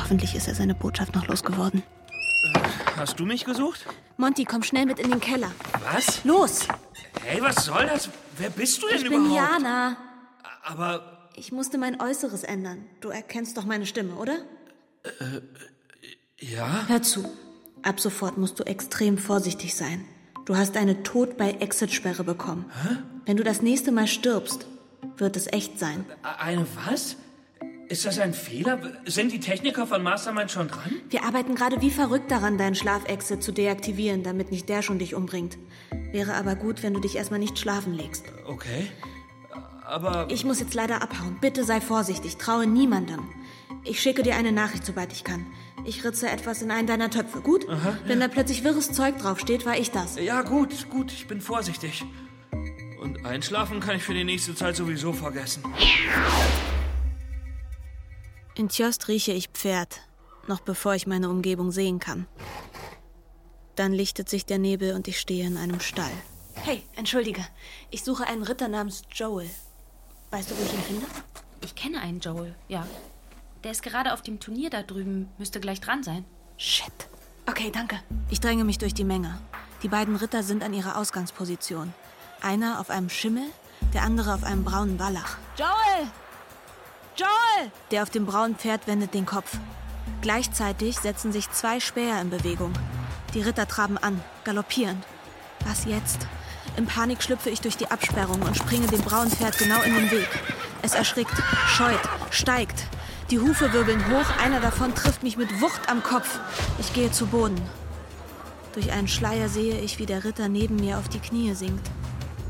Hoffentlich 0.00 0.36
ist 0.36 0.46
er 0.46 0.54
seine 0.54 0.76
Botschaft 0.76 1.16
noch 1.16 1.26
losgeworden. 1.26 1.82
Hast 2.96 3.18
du 3.18 3.26
mich 3.26 3.44
gesucht? 3.44 3.84
Monty, 4.16 4.44
komm 4.44 4.62
schnell 4.62 4.86
mit 4.86 5.00
in 5.00 5.10
den 5.10 5.18
Keller. 5.18 5.50
Was? 5.92 6.22
Los! 6.24 6.68
Hey, 7.24 7.42
was 7.42 7.64
soll 7.64 7.84
das? 7.84 8.08
Wer 8.36 8.50
bist 8.50 8.80
du 8.80 8.86
denn 8.86 8.98
Ich 8.98 9.04
überhaupt? 9.06 9.24
bin 9.26 9.34
Jana. 9.34 9.96
Aber 10.64 11.28
Ich 11.34 11.50
musste 11.50 11.78
mein 11.78 12.00
Äußeres 12.00 12.44
ändern. 12.44 12.84
Du 13.00 13.08
erkennst 13.08 13.56
doch 13.56 13.64
meine 13.64 13.86
Stimme, 13.86 14.14
oder? 14.14 14.38
Ja. 16.38 16.84
Hör 16.88 17.02
zu. 17.02 17.24
Ab 17.82 18.00
sofort 18.00 18.38
musst 18.38 18.58
du 18.58 18.64
extrem 18.64 19.18
vorsichtig 19.18 19.74
sein. 19.74 20.04
Du 20.44 20.56
hast 20.56 20.76
eine 20.76 21.02
Tod 21.02 21.36
bei 21.36 21.50
Exit-Sperre 21.52 22.24
bekommen. 22.24 22.70
Wenn 23.26 23.36
du 23.36 23.44
das 23.44 23.62
nächste 23.62 23.92
Mal 23.92 24.06
stirbst, 24.06 24.66
wird 25.16 25.36
es 25.36 25.46
echt 25.52 25.78
sein. 25.78 26.04
Eine 26.22 26.66
was? 26.86 27.16
Ist 27.88 28.04
das 28.04 28.18
ein 28.18 28.34
Fehler? 28.34 28.80
Sind 29.06 29.32
die 29.32 29.40
Techniker 29.40 29.86
von 29.86 30.02
Mastermind 30.02 30.50
schon 30.50 30.68
dran? 30.68 30.92
Wir 31.08 31.24
arbeiten 31.24 31.54
gerade 31.54 31.80
wie 31.80 31.90
verrückt 31.90 32.30
daran, 32.30 32.58
deinen 32.58 32.74
Schlafexit 32.74 33.42
zu 33.42 33.52
deaktivieren, 33.52 34.22
damit 34.22 34.50
nicht 34.50 34.68
der 34.68 34.82
schon 34.82 34.98
dich 34.98 35.14
umbringt. 35.14 35.56
Wäre 36.12 36.34
aber 36.34 36.54
gut, 36.54 36.82
wenn 36.82 36.92
du 36.92 37.00
dich 37.00 37.16
erstmal 37.16 37.40
nicht 37.40 37.58
schlafen 37.58 37.94
legst. 37.94 38.24
Okay. 38.46 38.90
Aber. 39.86 40.28
Ich 40.30 40.44
muss 40.44 40.60
jetzt 40.60 40.74
leider 40.74 41.02
abhauen. 41.02 41.38
Bitte 41.40 41.64
sei 41.64 41.80
vorsichtig. 41.80 42.36
Traue 42.36 42.66
niemandem. 42.66 43.20
Ich 43.88 44.02
schicke 44.02 44.22
dir 44.22 44.36
eine 44.36 44.52
Nachricht, 44.52 44.84
sobald 44.84 45.12
ich 45.14 45.24
kann. 45.24 45.46
Ich 45.86 46.04
ritze 46.04 46.28
etwas 46.28 46.60
in 46.60 46.70
einen 46.70 46.86
deiner 46.86 47.08
Töpfe, 47.10 47.40
gut? 47.40 47.66
Aha, 47.70 47.96
Wenn 48.04 48.20
da 48.20 48.28
plötzlich 48.28 48.62
wirres 48.62 48.92
Zeug 48.92 49.16
draufsteht, 49.18 49.64
war 49.64 49.78
ich 49.78 49.90
das. 49.90 50.16
Ja, 50.18 50.42
gut, 50.42 50.90
gut, 50.90 51.10
ich 51.10 51.26
bin 51.26 51.40
vorsichtig. 51.40 52.04
Und 53.00 53.24
einschlafen 53.24 53.80
kann 53.80 53.96
ich 53.96 54.02
für 54.02 54.12
die 54.12 54.24
nächste 54.24 54.54
Zeit 54.54 54.76
sowieso 54.76 55.14
vergessen. 55.14 55.62
In 58.56 58.68
Tjost 58.68 59.08
rieche 59.08 59.32
ich 59.32 59.48
Pferd, 59.48 60.02
noch 60.46 60.60
bevor 60.60 60.94
ich 60.94 61.06
meine 61.06 61.30
Umgebung 61.30 61.72
sehen 61.72 61.98
kann. 61.98 62.26
Dann 63.74 63.92
lichtet 63.92 64.28
sich 64.28 64.44
der 64.44 64.58
Nebel 64.58 64.94
und 64.96 65.08
ich 65.08 65.18
stehe 65.18 65.46
in 65.46 65.56
einem 65.56 65.80
Stall. 65.80 66.10
Hey, 66.56 66.82
entschuldige. 66.96 67.46
Ich 67.90 68.04
suche 68.04 68.26
einen 68.26 68.42
Ritter 68.42 68.68
namens 68.68 69.02
Joel. 69.12 69.48
Weißt 70.30 70.50
du, 70.50 70.58
wo 70.58 70.62
ich 70.62 70.74
ihn 70.74 70.82
finde? 70.82 71.06
Ich 71.64 71.74
kenne 71.74 72.02
einen 72.02 72.20
Joel, 72.20 72.54
ja. 72.68 72.86
Der 73.64 73.72
ist 73.72 73.82
gerade 73.82 74.12
auf 74.12 74.22
dem 74.22 74.38
Turnier 74.38 74.70
da 74.70 74.82
drüben, 74.82 75.28
müsste 75.38 75.60
gleich 75.60 75.80
dran 75.80 76.02
sein. 76.02 76.24
Shit. 76.56 76.92
Okay, 77.46 77.70
danke. 77.72 78.00
Ich 78.30 78.40
dränge 78.40 78.64
mich 78.64 78.78
durch 78.78 78.94
die 78.94 79.04
Menge. 79.04 79.38
Die 79.82 79.88
beiden 79.88 80.16
Ritter 80.16 80.42
sind 80.42 80.62
an 80.62 80.74
ihrer 80.74 80.96
Ausgangsposition. 80.96 81.92
Einer 82.40 82.80
auf 82.80 82.90
einem 82.90 83.08
Schimmel, 83.08 83.44
der 83.94 84.02
andere 84.02 84.34
auf 84.34 84.44
einem 84.44 84.64
braunen 84.64 84.98
Wallach. 84.98 85.36
Joel! 85.56 86.08
Joel! 87.16 87.70
Der 87.90 88.02
auf 88.02 88.10
dem 88.10 88.26
braunen 88.26 88.56
Pferd 88.56 88.86
wendet 88.86 89.14
den 89.14 89.26
Kopf. 89.26 89.56
Gleichzeitig 90.20 90.98
setzen 90.98 91.32
sich 91.32 91.50
zwei 91.50 91.80
Späher 91.80 92.20
in 92.20 92.30
Bewegung. 92.30 92.72
Die 93.34 93.40
Ritter 93.40 93.66
traben 93.66 93.98
an, 93.98 94.20
galoppierend. 94.44 95.04
Was 95.64 95.84
jetzt? 95.84 96.26
In 96.76 96.86
Panik 96.86 97.22
schlüpfe 97.22 97.50
ich 97.50 97.60
durch 97.60 97.76
die 97.76 97.90
Absperrung 97.90 98.42
und 98.42 98.56
springe 98.56 98.86
dem 98.86 99.00
braunen 99.00 99.30
Pferd 99.32 99.58
genau 99.58 99.82
in 99.82 99.94
den 99.94 100.10
Weg. 100.10 100.28
Es 100.82 100.94
erschrickt, 100.94 101.34
scheut, 101.66 102.00
steigt. 102.30 102.84
Die 103.30 103.38
Hufe 103.38 103.74
wirbeln 103.74 104.02
hoch, 104.10 104.38
einer 104.42 104.58
davon 104.58 104.94
trifft 104.94 105.22
mich 105.22 105.36
mit 105.36 105.60
Wucht 105.60 105.90
am 105.90 106.02
Kopf. 106.02 106.40
Ich 106.78 106.94
gehe 106.94 107.10
zu 107.10 107.26
Boden. 107.26 107.60
Durch 108.72 108.90
einen 108.90 109.06
Schleier 109.06 109.50
sehe 109.50 109.78
ich, 109.80 109.98
wie 109.98 110.06
der 110.06 110.24
Ritter 110.24 110.48
neben 110.48 110.76
mir 110.76 110.96
auf 110.98 111.10
die 111.10 111.18
Knie 111.18 111.52
sinkt 111.52 111.90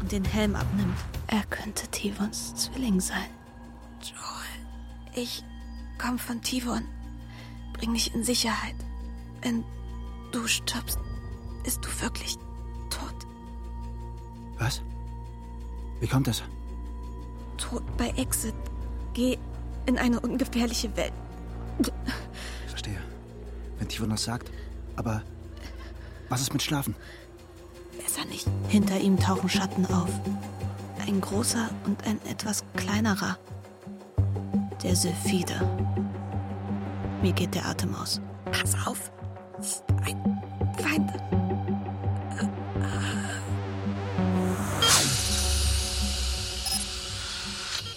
und 0.00 0.12
den 0.12 0.24
Helm 0.24 0.54
abnimmt. 0.54 0.96
Er 1.26 1.42
könnte 1.50 1.88
Tivons 1.88 2.54
Zwilling 2.54 3.00
sein. 3.00 3.28
Joel, 4.02 5.20
ich 5.24 5.42
komm 6.00 6.16
von 6.16 6.42
Tivon. 6.42 6.84
Bring 7.72 7.90
mich 7.90 8.14
in 8.14 8.22
Sicherheit. 8.22 8.76
Wenn 9.42 9.64
du 10.30 10.46
stirbst, 10.46 11.00
bist 11.64 11.84
du 11.84 11.88
wirklich 12.02 12.36
tot. 12.88 13.26
Was? 14.58 14.80
Wie 15.98 16.06
kommt 16.06 16.28
das? 16.28 16.44
Tot 17.56 17.82
bei 17.96 18.10
Exit. 18.10 18.54
Geh 19.12 19.38
in 19.88 19.98
eine 19.98 20.20
ungefährliche 20.20 20.94
Welt. 20.96 21.14
Verstehe. 22.68 22.98
Wenn 23.78 23.88
Tivon 23.88 24.10
das 24.10 24.22
sagt. 24.22 24.50
Aber 24.96 25.22
was 26.28 26.42
ist 26.42 26.52
mit 26.52 26.62
Schlafen? 26.62 26.94
Besser 27.96 28.26
nicht. 28.26 28.46
Hinter 28.68 29.00
ihm 29.00 29.18
tauchen 29.18 29.48
Schatten 29.48 29.86
auf. 29.86 30.10
Ein 31.06 31.22
großer 31.22 31.70
und 31.86 32.06
ein 32.06 32.20
etwas 32.26 32.64
kleinerer. 32.76 33.38
Der 34.82 34.94
Sylphide. 34.94 35.58
Mir 37.22 37.32
geht 37.32 37.54
der 37.54 37.64
Atem 37.64 37.94
aus. 37.94 38.20
Pass 38.44 38.76
auf. 38.86 39.10
Ein 40.04 40.38
Feind. 40.76 41.10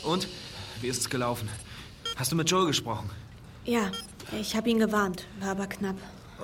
Und? 0.03 0.27
Wie 0.79 0.87
ist 0.87 1.01
es 1.01 1.09
gelaufen? 1.09 1.47
Hast 2.21 2.31
du 2.31 2.35
mit 2.35 2.51
Joel 2.51 2.67
gesprochen? 2.67 3.09
Ja, 3.65 3.89
ich 4.39 4.55
habe 4.55 4.69
ihn 4.69 4.77
gewarnt, 4.77 5.25
war 5.39 5.49
aber 5.49 5.65
knapp. 5.65 5.95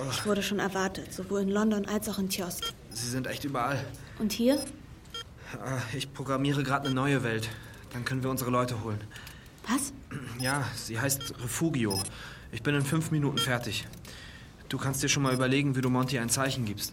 Ich 0.10 0.26
wurde 0.26 0.42
schon 0.42 0.58
erwartet, 0.58 1.14
sowohl 1.14 1.42
in 1.42 1.50
London 1.50 1.86
als 1.86 2.10
auch 2.10 2.18
in 2.18 2.30
Tjost. 2.30 2.74
Sie 2.90 3.08
sind 3.08 3.28
echt 3.28 3.44
überall. 3.44 3.86
Und 4.18 4.32
hier? 4.32 4.56
Ah, 5.54 5.78
Ich 5.96 6.12
programmiere 6.12 6.64
gerade 6.64 6.88
eine 6.88 6.96
neue 6.96 7.22
Welt. 7.22 7.50
Dann 7.94 8.04
können 8.06 8.24
wir 8.24 8.32
unsere 8.32 8.50
Leute 8.50 8.84
holen. 8.84 9.00
Was? 9.70 9.94
Ja, 10.42 10.64
sie 10.76 11.00
heißt 11.00 11.36
Refugio. 11.44 12.02
Ich 12.52 12.64
bin 12.64 12.74
in 12.74 12.82
fünf 12.82 13.12
Minuten 13.12 13.38
fertig. 13.38 13.86
Du 14.70 14.80
kannst 14.80 15.04
dir 15.04 15.10
schon 15.10 15.22
mal 15.22 15.36
überlegen, 15.36 15.76
wie 15.76 15.82
du 15.82 15.92
Monty 15.92 16.18
ein 16.18 16.30
Zeichen 16.30 16.66
gibst. 16.66 16.92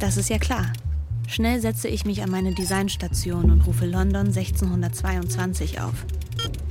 Das 0.00 0.16
ist 0.16 0.28
ja 0.28 0.38
klar. 0.38 0.72
Schnell 1.28 1.60
setze 1.60 1.86
ich 1.86 2.04
mich 2.04 2.20
an 2.24 2.32
meine 2.32 2.52
Designstation 2.52 3.48
und 3.52 3.60
rufe 3.60 3.86
London 3.86 4.26
1622 4.26 5.80
auf. 5.80 5.94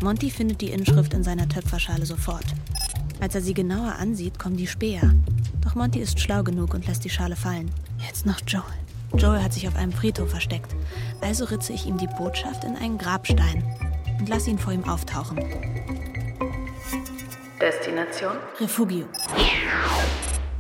Monty 0.02 0.30
findet 0.30 0.62
die 0.62 0.72
Inschrift 0.72 1.14
in 1.14 1.24
seiner 1.24 1.48
Töpferschale 1.50 2.06
sofort. 2.06 2.46
Als 3.20 3.36
er 3.36 3.42
sie 3.42 3.54
genauer 3.54 3.96
ansieht, 3.96 4.40
kommen 4.40 4.56
die 4.56 4.68
Späher. 4.68 5.14
Doch 5.62 5.76
Monty 5.76 6.00
ist 6.00 6.20
schlau 6.20 6.42
genug 6.44 6.74
und 6.74 6.88
lässt 6.88 7.04
die 7.04 7.10
Schale 7.10 7.36
fallen. 7.36 7.70
Jetzt 8.06 8.26
noch 8.26 8.40
Joel. 8.48 8.64
Joel 9.16 9.44
hat 9.44 9.54
sich 9.54 9.68
auf 9.68 9.76
einem 9.76 9.92
Friedhof 9.92 10.30
versteckt. 10.30 10.74
Also 11.20 11.46
ritze 11.46 11.74
ich 11.74 11.86
ihm 11.86 11.98
die 11.98 12.08
Botschaft 12.08 12.64
in 12.64 12.76
einen 12.78 12.98
Grabstein 12.98 13.64
und 14.20 14.30
lasse 14.30 14.50
ihn 14.50 14.60
vor 14.60 14.72
ihm 14.72 14.86
auftauchen. 14.86 15.38
Destination? 17.60 18.38
Refugio. 18.60 19.06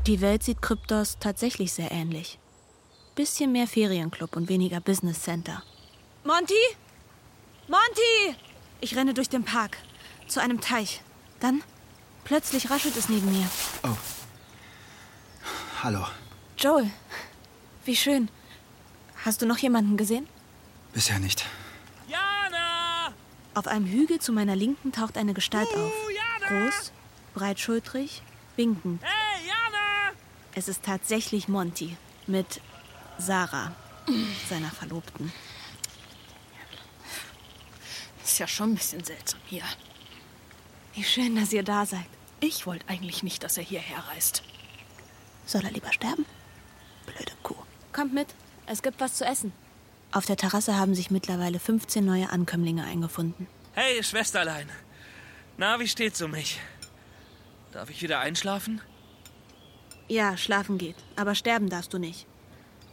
Die 0.06 0.20
Welt 0.20 0.44
sieht 0.44 0.62
Kryptos 0.62 1.18
tatsächlich 1.20 1.72
sehr 1.72 1.92
ähnlich. 1.92 2.40
Bisschen 3.16 3.54
mehr 3.54 3.68
Ferienclub 3.68 4.36
und 4.36 4.50
weniger 4.50 4.82
Business 4.82 5.22
Center. 5.22 5.64
Monty? 6.26 6.54
Monty! 7.68 8.49
Ich 8.82 8.96
renne 8.96 9.14
durch 9.14 9.30
den 9.30 9.44
Park 9.44 9.78
zu 10.28 10.42
einem 10.42 10.62
Teich. 10.62 11.02
Dann 11.40 11.64
plötzlich 12.24 12.70
raschelt 12.70 12.96
es 12.96 13.10
neben 13.10 13.32
mir. 13.32 13.50
Oh. 13.84 13.98
Hallo. 15.84 16.06
Joel, 16.58 16.90
wie 17.86 17.96
schön. 17.96 18.30
Hast 19.26 19.42
du 19.42 19.46
noch 19.46 19.58
jemanden 19.58 19.98
gesehen? 19.98 20.28
Bisher 20.94 21.20
nicht. 21.20 21.46
Auf 23.60 23.68
einem 23.68 23.88
Hügel 23.88 24.20
zu 24.20 24.32
meiner 24.32 24.56
Linken 24.56 24.94
taucht 24.94 25.18
eine 25.18 25.34
Gestalt 25.34 25.68
auf. 25.76 25.92
Groß, 26.48 26.94
breitschultrig, 27.34 28.22
winkend. 28.56 29.02
Hey, 29.04 29.46
Jana! 29.46 30.16
Es 30.56 30.70
ist 30.70 30.84
tatsächlich 30.84 31.50
Monty 31.50 31.98
mit 32.26 32.62
Sarah, 33.18 33.74
seiner 34.48 34.70
Verlobten. 34.70 35.34
Ist 38.40 38.52
ja 38.52 38.56
schon 38.56 38.72
ein 38.72 38.76
bisschen 38.76 39.04
seltsam 39.04 39.42
hier. 39.48 39.64
Wie 40.94 41.04
schön, 41.04 41.36
dass 41.36 41.52
ihr 41.52 41.62
da 41.62 41.86
seid. 41.86 42.06
Ich 42.40 42.66
wollte 42.66 42.88
eigentlich 42.88 43.22
nicht, 43.22 43.44
dass 43.44 43.58
er 43.58 43.66
hierher 43.66 43.98
reist. 44.14 44.44
Soll 45.46 45.66
er 45.66 45.72
lieber 45.72 45.92
sterben? 45.92 46.26
Blöde 47.06 47.34
Kuh. 47.44 47.58
Kommt 47.92 48.14
mit, 48.14 48.28
es 48.66 48.82
gibt 48.82 49.02
was 49.02 49.16
zu 49.16 49.26
essen. 49.26 49.52
Auf 50.14 50.26
der 50.26 50.38
Terrasse 50.38 50.78
haben 50.78 50.96
sich 50.96 51.12
mittlerweile 51.12 51.60
15 51.60 52.06
neue 52.06 52.30
Ankömmlinge 52.30 52.86
eingefunden. 52.86 53.48
Hey, 53.74 54.02
Schwesterlein. 54.02 54.70
Na, 55.58 55.82
wie 55.82 55.88
steht's 55.90 56.22
um 56.22 56.32
mich? 56.32 56.62
Darf 57.74 57.90
ich 57.90 58.02
wieder 58.02 58.22
einschlafen? 58.22 58.80
Ja, 60.08 60.38
schlafen 60.38 60.78
geht, 60.78 60.96
aber 61.18 61.36
sterben 61.36 61.70
darfst 61.70 61.94
du 61.94 61.98
nicht. 61.98 62.26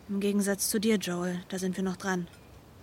Im 0.09 0.19
Gegensatz 0.19 0.71
zu 0.71 0.81
dir, 0.81 0.97
Joel, 0.97 1.41
da 1.51 1.61
sind 1.61 1.77
wir 1.77 1.85
noch 1.85 1.99
dran. 1.99 2.27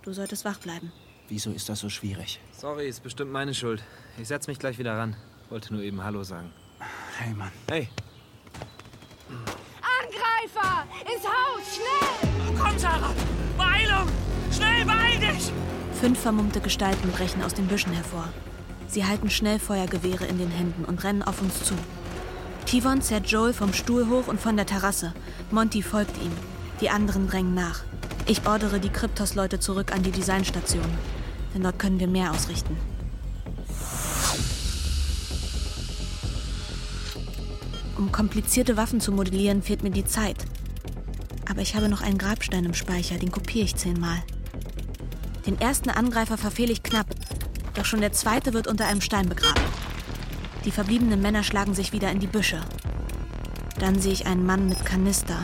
Du 0.00 0.14
solltest 0.14 0.46
wach 0.46 0.60
bleiben. 0.60 0.92
Wieso 1.28 1.50
ist 1.50 1.68
das 1.68 1.80
so 1.80 1.88
schwierig? 1.88 2.40
Sorry, 2.52 2.88
ist 2.88 3.02
bestimmt 3.02 3.32
meine 3.32 3.54
Schuld. 3.54 3.82
Ich 4.18 4.28
setz 4.28 4.46
mich 4.46 4.58
gleich 4.58 4.78
wieder 4.78 4.96
ran. 4.96 5.16
Wollte 5.50 5.72
nur 5.72 5.82
eben 5.82 6.02
Hallo 6.04 6.22
sagen. 6.22 6.52
Hey, 7.18 7.32
Mann. 7.32 7.52
Hey, 7.68 7.88
Angreifer! 10.04 10.84
Ins 11.02 11.24
Haus, 11.24 11.62
schnell! 11.74 12.58
Komm, 12.58 12.78
Sarah! 12.78 13.14
Beeilung! 13.56 14.08
Schnell, 14.52 14.84
beeil 14.84 15.18
dich! 15.18 15.52
Fünf 16.00 16.20
vermummte 16.20 16.60
Gestalten 16.60 17.10
brechen 17.12 17.42
aus 17.42 17.54
den 17.54 17.66
Büschen 17.66 17.92
hervor. 17.92 18.28
Sie 18.88 19.04
halten 19.04 19.30
Schnellfeuergewehre 19.30 20.26
in 20.26 20.38
den 20.38 20.50
Händen 20.50 20.84
und 20.84 21.02
rennen 21.04 21.22
auf 21.22 21.40
uns 21.40 21.64
zu. 21.64 21.74
Tivon 22.66 23.02
zerrt 23.02 23.26
Joel 23.26 23.52
vom 23.52 23.72
Stuhl 23.72 24.08
hoch 24.08 24.26
und 24.26 24.40
von 24.40 24.56
der 24.56 24.66
Terrasse. 24.66 25.14
Monty 25.50 25.82
folgt 25.82 26.16
ihm. 26.18 26.32
Die 26.80 26.90
anderen 26.90 27.28
drängen 27.28 27.54
nach. 27.54 27.82
Ich 28.26 28.46
ordere 28.46 28.80
die 28.80 28.88
Kryptos-Leute 28.88 29.60
zurück 29.60 29.92
an 29.92 30.02
die 30.02 30.10
Designstation. 30.10 30.86
Denn 31.54 31.62
dort 31.62 31.78
können 31.78 32.00
wir 32.00 32.08
mehr 32.08 32.30
ausrichten. 32.30 32.76
Um 37.98 38.10
komplizierte 38.10 38.76
Waffen 38.76 39.00
zu 39.00 39.12
modellieren, 39.12 39.62
fehlt 39.62 39.82
mir 39.82 39.90
die 39.90 40.06
Zeit. 40.06 40.36
Aber 41.48 41.60
ich 41.60 41.76
habe 41.76 41.88
noch 41.88 42.00
einen 42.00 42.18
Grabstein 42.18 42.64
im 42.64 42.74
Speicher, 42.74 43.18
den 43.18 43.30
kopiere 43.30 43.66
ich 43.66 43.76
zehnmal. 43.76 44.22
Den 45.46 45.60
ersten 45.60 45.90
Angreifer 45.90 46.38
verfehle 46.38 46.72
ich 46.72 46.82
knapp, 46.82 47.06
doch 47.74 47.84
schon 47.84 48.00
der 48.00 48.12
zweite 48.12 48.54
wird 48.54 48.66
unter 48.66 48.86
einem 48.86 49.02
Stein 49.02 49.28
begraben. 49.28 49.62
Die 50.64 50.70
verbliebenen 50.70 51.20
Männer 51.20 51.42
schlagen 51.42 51.74
sich 51.74 51.92
wieder 51.92 52.10
in 52.10 52.20
die 52.20 52.26
Büsche. 52.26 52.62
Dann 53.78 54.00
sehe 54.00 54.12
ich 54.12 54.26
einen 54.26 54.46
Mann 54.46 54.68
mit 54.68 54.84
Kanister. 54.84 55.38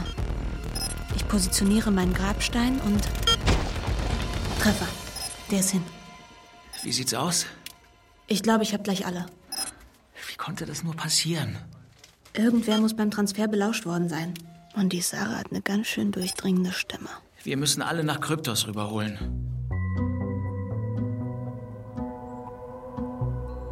Ich 1.30 1.32
positioniere 1.32 1.92
meinen 1.92 2.12
Grabstein 2.12 2.80
und. 2.80 3.08
Treffer. 4.58 4.88
Der 5.49 5.60
ist 5.60 5.70
hin. 5.70 5.84
Wie 6.82 6.90
sieht's 6.90 7.14
aus? 7.14 7.46
Ich 8.26 8.42
glaube, 8.42 8.64
ich 8.64 8.72
habe 8.72 8.82
gleich 8.82 9.06
alle. 9.06 9.26
Wie 10.28 10.34
konnte 10.34 10.66
das 10.66 10.82
nur 10.82 10.96
passieren? 10.96 11.56
Irgendwer 12.32 12.78
muss 12.78 12.96
beim 12.96 13.12
Transfer 13.12 13.46
belauscht 13.46 13.87
worden 13.87 14.08
sein. 14.08 14.34
Und 14.75 14.92
die 14.92 15.02
Sarah 15.02 15.37
hat 15.38 15.52
eine 15.52 15.62
ganz 15.62 15.87
schön 15.87 16.10
durchdringende 16.10 16.72
Stimme. 16.72 17.10
Wir 17.44 17.56
müssen 17.56 17.80
alle 17.80 18.02
nach 18.02 18.20
Kryptos 18.20 18.66
rüberholen. 18.66 19.16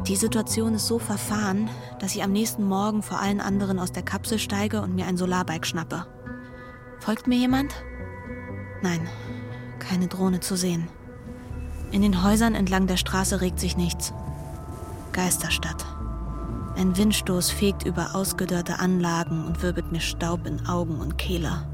Die 0.07 0.15
Situation 0.15 0.75
ist 0.75 0.87
so 0.87 0.97
verfahren, 0.97 1.69
dass 1.99 2.15
ich 2.15 2.23
am 2.23 2.31
nächsten 2.31 2.63
Morgen 2.63 3.03
vor 3.03 3.19
allen 3.19 3.41
anderen 3.41 3.79
aus 3.79 3.91
der 3.91 4.03
Kapsel 4.03 4.39
steige 4.39 4.81
und 4.81 4.95
mir 4.95 5.07
ein 5.07 5.17
Solarbike 5.17 5.67
schnappe. 5.67 6.07
Folgt 6.99 7.27
mir 7.27 7.37
jemand? 7.37 7.73
Nein, 8.81 9.07
keine 9.79 10.07
Drohne 10.07 10.39
zu 10.39 10.55
sehen. 10.55 10.87
In 11.91 12.01
den 12.01 12.23
Häusern 12.23 12.55
entlang 12.55 12.87
der 12.87 12.97
Straße 12.97 13.41
regt 13.41 13.59
sich 13.59 13.77
nichts. 13.77 14.13
Geisterstadt. 15.11 15.85
Ein 16.75 16.95
Windstoß 16.95 17.49
fegt 17.51 17.83
über 17.83 18.15
ausgedörrte 18.15 18.79
Anlagen 18.79 19.45
und 19.45 19.63
wirbelt 19.63 19.91
mir 19.91 19.99
Staub 19.99 20.45
in 20.45 20.65
Augen 20.67 20.99
und 20.99 21.17
Kehle. 21.17 21.67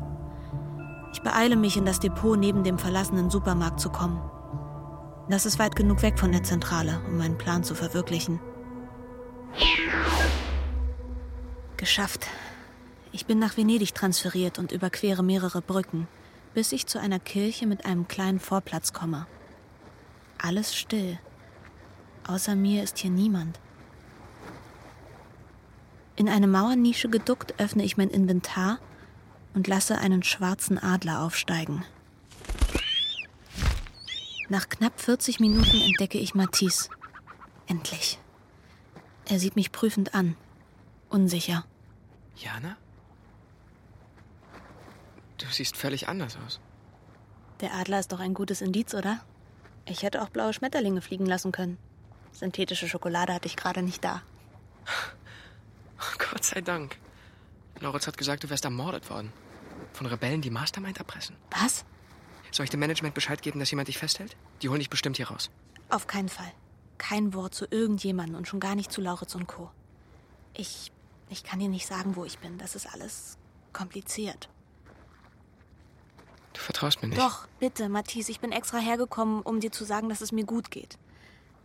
Ich 1.12 1.22
beeile 1.22 1.56
mich, 1.56 1.78
in 1.78 1.86
das 1.86 2.00
Depot 2.00 2.40
neben 2.40 2.64
dem 2.64 2.80
verlassenen 2.80 3.30
Supermarkt 3.30 3.80
zu 3.80 3.90
kommen. 3.90 4.20
Das 5.30 5.46
ist 5.46 5.60
weit 5.60 5.76
genug 5.76 6.02
weg 6.02 6.20
von 6.20 6.32
der 6.32 6.44
Zentrale, 6.44 7.02
um 7.08 7.18
meinen 7.18 7.38
Plan 7.38 7.64
zu 7.64 7.76
verwirklichen. 7.76 8.40
Geschafft. 11.78 12.28
Ich 13.16 13.26
bin 13.26 13.40
nach 13.40 13.56
Venedig 13.56 13.96
transferiert 13.96 14.60
und 14.60 14.74
überquere 14.74 15.24
mehrere 15.24 15.62
Brücken, 15.62 16.06
bis 16.54 16.74
ich 16.74 16.86
zu 16.86 17.00
einer 17.00 17.18
Kirche 17.18 17.66
mit 17.66 17.86
einem 17.86 18.10
kleinen 18.10 18.42
Vorplatz 18.42 18.92
komme. 18.92 19.26
Alles 20.38 20.76
still. 20.76 21.18
Außer 22.28 22.58
mir 22.58 22.84
ist 22.84 22.98
hier 22.98 23.12
niemand. 23.12 23.58
In 26.18 26.28
eine 26.28 26.46
Mauernische 26.46 27.08
geduckt 27.08 27.54
öffne 27.58 27.86
ich 27.86 27.96
mein 27.96 28.10
Inventar 28.10 28.80
und 29.54 29.70
lasse 29.70 29.98
einen 29.98 30.22
schwarzen 30.22 30.78
Adler 30.78 31.22
aufsteigen. 31.22 31.86
Nach 34.50 34.68
knapp 34.68 35.00
40 35.00 35.40
Minuten 35.40 35.80
entdecke 35.80 36.18
ich 36.18 36.36
Matisse. 36.36 36.90
Endlich. 37.66 38.20
Er 39.24 39.40
sieht 39.40 39.56
mich 39.56 39.72
prüfend 39.72 40.14
an. 40.14 40.36
Unsicher. 41.08 41.64
Jana? 42.36 42.76
Du 45.38 45.46
siehst 45.48 45.78
völlig 45.78 46.08
anders 46.08 46.38
aus. 46.46 46.60
Der 47.62 47.74
Adler 47.74 48.00
ist 48.00 48.12
doch 48.12 48.20
ein 48.20 48.34
gutes 48.34 48.62
Indiz, 48.62 48.94
oder? 48.94 49.20
Ich 49.86 50.04
hätte 50.04 50.22
auch 50.22 50.30
blaue 50.30 50.54
Schmetterlinge 50.54 51.02
fliegen 51.02 51.26
lassen 51.26 51.52
können. 51.52 51.78
Synthetische 52.32 52.90
Schokolade 52.90 53.34
hatte 53.34 53.48
ich 53.48 53.56
gerade 53.56 53.82
nicht 53.82 54.04
da. 54.04 54.22
Gott 56.18 56.44
sei 56.44 56.62
Dank. 56.62 56.98
Loritz 57.80 58.08
hat 58.08 58.18
gesagt, 58.18 58.44
du 58.44 58.50
wärst 58.50 58.66
ermordet 58.66 59.10
worden. 59.10 59.32
Von 59.94 60.08
Rebellen, 60.08 60.42
die 60.42 60.50
Mastermind 60.50 60.98
erpressen. 60.98 61.36
Was? 61.52 61.86
Soll 62.52 62.66
ich 62.66 62.70
dem 62.70 62.80
Management 62.80 63.16
Bescheid 63.16 63.42
geben, 63.42 63.60
dass 63.60 63.72
jemand 63.72 63.88
dich 63.88 63.98
festhält? 63.98 64.36
Die 64.62 64.70
holen 64.70 64.80
dich 64.80 64.90
bestimmt 64.90 65.18
hier 65.18 65.28
raus. 65.28 65.50
Auf 65.90 66.08
keinen 66.08 66.30
Fall. 66.30 66.52
Kein 66.98 67.34
Wort 67.34 67.54
zu 67.54 67.66
irgendjemandem 67.70 68.38
und 68.38 68.48
schon 68.48 68.60
gar 68.60 68.76
nicht 68.76 68.92
zu 68.92 69.02
Lauritz 69.02 69.36
und 69.36 69.48
Co. 69.48 69.72
Ich. 70.54 70.92
Ich 71.30 71.44
kann 71.44 71.60
dir 71.60 71.70
nicht 71.70 71.88
sagen, 71.88 72.16
wo 72.16 72.24
ich 72.24 72.38
bin. 72.38 72.60
Das 72.60 72.76
ist 72.76 72.86
alles 72.94 73.38
kompliziert. 73.74 74.48
Du 76.56 76.62
vertraust 76.62 77.02
mir 77.02 77.10
nicht. 77.10 77.20
Doch, 77.20 77.48
bitte, 77.60 77.90
Matthias, 77.90 78.30
ich 78.30 78.40
bin 78.40 78.54
extra 78.54 78.78
hergekommen, 78.78 79.42
um 79.42 79.60
dir 79.60 79.74
zu 79.74 79.84
sagen, 79.84 80.08
dass 80.08 80.22
es 80.22 80.32
mir 80.32 80.46
gut 80.46 80.72
geht. 80.72 80.98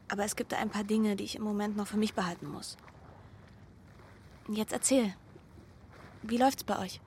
Aber 0.09 0.25
es 0.25 0.35
gibt 0.35 0.51
da 0.51 0.59
ein 0.59 0.69
paar 0.69 0.83
Dinge, 0.83 1.15
die 1.15 1.23
ich 1.23 1.37
im 1.37 1.43
Moment 1.43 1.77
noch 1.77 1.87
für 1.87 1.97
mich 1.97 2.15
behalten 2.15 2.49
muss. 2.49 2.77
Jetzt 4.49 4.73
erzähl. 4.73 5.15
Wie 6.23 6.37
läuft's 6.37 6.65
bei 6.65 6.77
euch? 6.81 7.01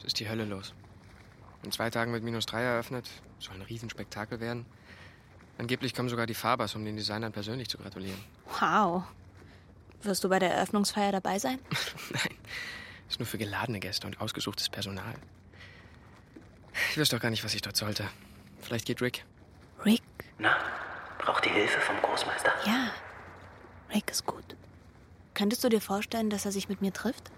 Es 0.00 0.04
ist 0.04 0.20
die 0.20 0.28
Hölle 0.28 0.44
los. 0.44 0.74
In 1.62 1.72
zwei 1.72 1.88
Tagen 1.88 2.12
wird 2.12 2.22
minus 2.22 2.44
drei 2.44 2.60
eröffnet. 2.60 3.08
Soll 3.38 3.54
ein 3.54 3.62
Riesenspektakel 3.62 4.38
werden. 4.38 4.66
Angeblich 5.56 5.94
kommen 5.94 6.10
sogar 6.10 6.26
die 6.26 6.34
Fabers, 6.34 6.74
um 6.74 6.84
den 6.84 6.96
Designern 6.96 7.32
persönlich 7.32 7.68
zu 7.68 7.78
gratulieren. 7.78 8.18
Wow. 8.60 9.04
Wirst 10.02 10.24
du 10.24 10.28
bei 10.28 10.38
der 10.38 10.52
Eröffnungsfeier 10.52 11.12
dabei 11.12 11.38
sein? 11.38 11.58
Nein, 12.10 12.34
ist 13.08 13.18
nur 13.18 13.26
für 13.26 13.38
geladene 13.38 13.80
Gäste 13.80 14.06
und 14.06 14.20
ausgesuchtes 14.20 14.68
Personal. 14.68 15.14
Ich 16.90 16.98
weiß 16.98 17.10
doch 17.10 17.20
gar 17.20 17.30
nicht, 17.30 17.44
was 17.44 17.54
ich 17.54 17.62
dort 17.62 17.76
sollte. 17.76 18.04
Vielleicht 18.60 18.84
geht 18.84 19.00
Rick. 19.00 19.24
Rick? 19.84 20.02
Na, 20.38 20.56
braucht 21.18 21.44
die 21.44 21.50
Hilfe 21.50 21.80
vom 21.80 21.96
Großmeister? 22.02 22.50
Ja. 22.66 22.90
Rick 23.94 24.10
ist 24.10 24.26
gut. 24.26 24.56
Könntest 25.34 25.62
du 25.62 25.68
dir 25.68 25.80
vorstellen, 25.80 26.30
dass 26.30 26.46
er 26.46 26.50
sich 26.50 26.68
mit 26.68 26.80
mir 26.80 26.92
trifft? 26.92 27.30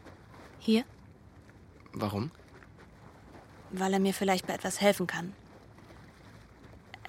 Hier? 0.58 0.84
Warum? 1.92 2.30
Weil 3.70 3.92
er 3.92 4.00
mir 4.00 4.14
vielleicht 4.14 4.46
bei 4.46 4.54
etwas 4.54 4.80
helfen 4.80 5.06
kann. 5.06 5.34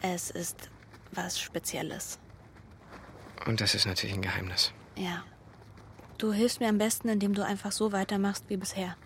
Es 0.01 0.29
ist 0.29 0.69
was 1.13 1.39
Spezielles. 1.39 2.19
Und 3.45 3.61
das 3.61 3.73
ist 3.73 3.85
natürlich 3.85 4.15
ein 4.15 4.21
Geheimnis. 4.21 4.73
Ja. 4.97 5.23
Du 6.17 6.33
hilfst 6.33 6.59
mir 6.59 6.67
am 6.67 6.77
besten, 6.77 7.07
indem 7.07 7.33
du 7.35 7.45
einfach 7.45 7.71
so 7.71 7.93
weitermachst 7.93 8.49
wie 8.49 8.57
bisher. 8.57 8.97